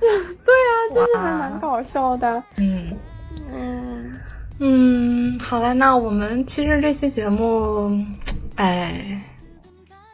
[0.44, 2.42] 对啊，就是还蛮搞笑的。
[2.56, 2.96] 嗯
[3.52, 4.20] 嗯
[4.58, 8.04] 嗯，好了，那我们其实这期节目，
[8.56, 9.22] 哎，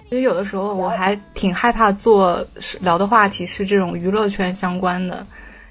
[0.08, 2.46] 其实有的时候我还挺害怕做
[2.80, 5.26] 聊的话题是这种娱乐圈相关的，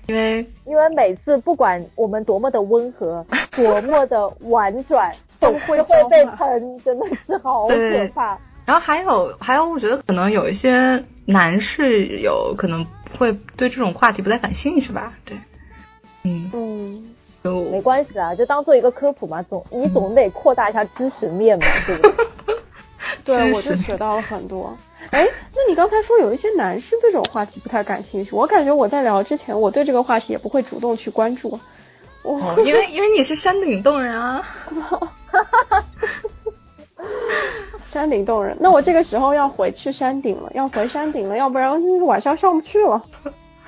[0.07, 3.25] 因为因为每次不管我们多么的温和，
[3.55, 7.75] 多么的婉转，总会会被喷，真的是好可
[8.13, 8.37] 怕。
[8.65, 12.85] 然后还有还有，我觉得可能有一些男士有可能
[13.15, 15.13] 会对这种话题不太感兴趣吧。
[15.25, 15.37] 对，
[16.23, 22.15] 嗯嗯，就没关系啊，就当做一个科普嘛，总你总得扩大一下知识面嘛，对不对？
[23.25, 24.77] 对，我就学到了很多。
[25.11, 31.59] 哎，那你刚才说有一些男士对这种话题不太感兴趣，我感觉我在聊之前，我对这个话题也不会主动去关注。
[32.23, 34.47] 哦，因为因为你是山顶洞人啊。
[37.95, 43.01] 山顶洞人，那我这个时候要回去山顶了， 要回山顶了，要不然晚上上不去了。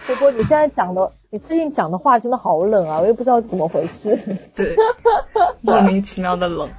[0.06, 4.20] 波波，你现在讲的，你最近讲的话真的好冷啊，我也不知道怎么回事。
[4.54, 4.76] 对，
[5.62, 6.70] 莫名其妙的冷。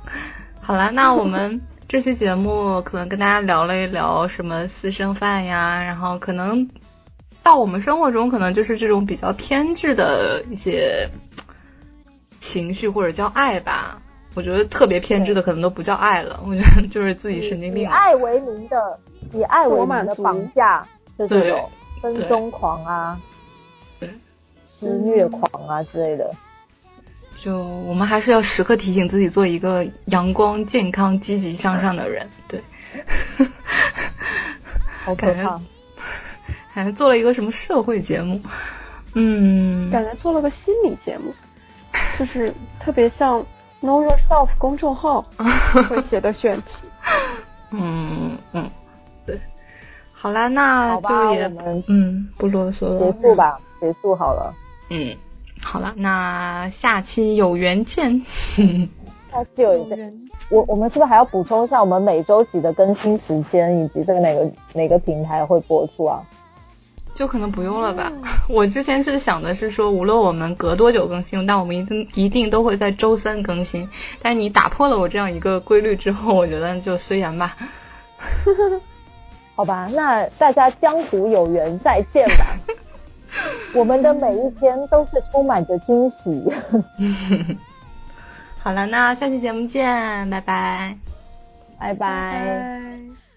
[0.61, 1.63] 好啦，那我们。
[1.89, 6.69] 这期节目可能跟大家聊了一聊什么私生饭呀，然后可能
[7.43, 11.09] 到我们生活中可能就是这种比较偏执的一些
[12.41, 14.03] 情绪或者叫爱吧。
[14.39, 17.83] 我觉得特别偏执的可能都不叫爱了，我觉得就是自己神经病。
[17.83, 19.01] 以爱为名的，
[19.33, 20.87] 以爱为名的绑架，
[21.19, 21.69] 就这种
[22.01, 23.21] 跟踪狂啊，
[24.65, 26.31] 施虐狂啊之类的。
[27.37, 32.31] 就我们还是要时刻提醒自己，做一个阳光、健康、积极向上的人。
[32.47, 32.63] 对，
[35.05, 35.61] 好可怕，
[36.77, 38.41] 感觉做了一个什么社会节目？
[39.15, 41.35] 嗯，感觉做了个心理节目，
[42.17, 43.45] 就是特别像
[43.83, 45.25] Know Yourself 公众号
[45.89, 46.85] 会写的选题。
[47.71, 48.71] 嗯嗯，
[49.27, 49.39] 对，
[50.13, 51.51] 好啦，那就也
[51.87, 54.55] 嗯不啰嗦了，结束吧，结束好了。
[54.91, 55.17] 嗯。
[55.61, 58.25] 好了，那下期有缘见。
[59.31, 60.29] 下期有缘见。
[60.51, 66.23] 我我们是不是还要补充一下我们每周几的更新时间，以及这个哪个哪个平台会播出啊？
[67.19, 68.13] 就可能不用了吧。
[68.49, 73.89] 我之前是想的是说，无论我们隔多久更新，但我们一定一定都会在周三更新。
[74.23, 77.57] 但是你打破了我这样一个规律之后，我觉得就随缘吧。
[79.57, 82.47] 好吧，那大家江湖有缘再见吧。
[83.75, 86.45] 我们的每一天都是充满着惊喜。
[88.61, 90.97] 好了，那下期节目见，拜拜，
[91.81, 93.28] 拜拜。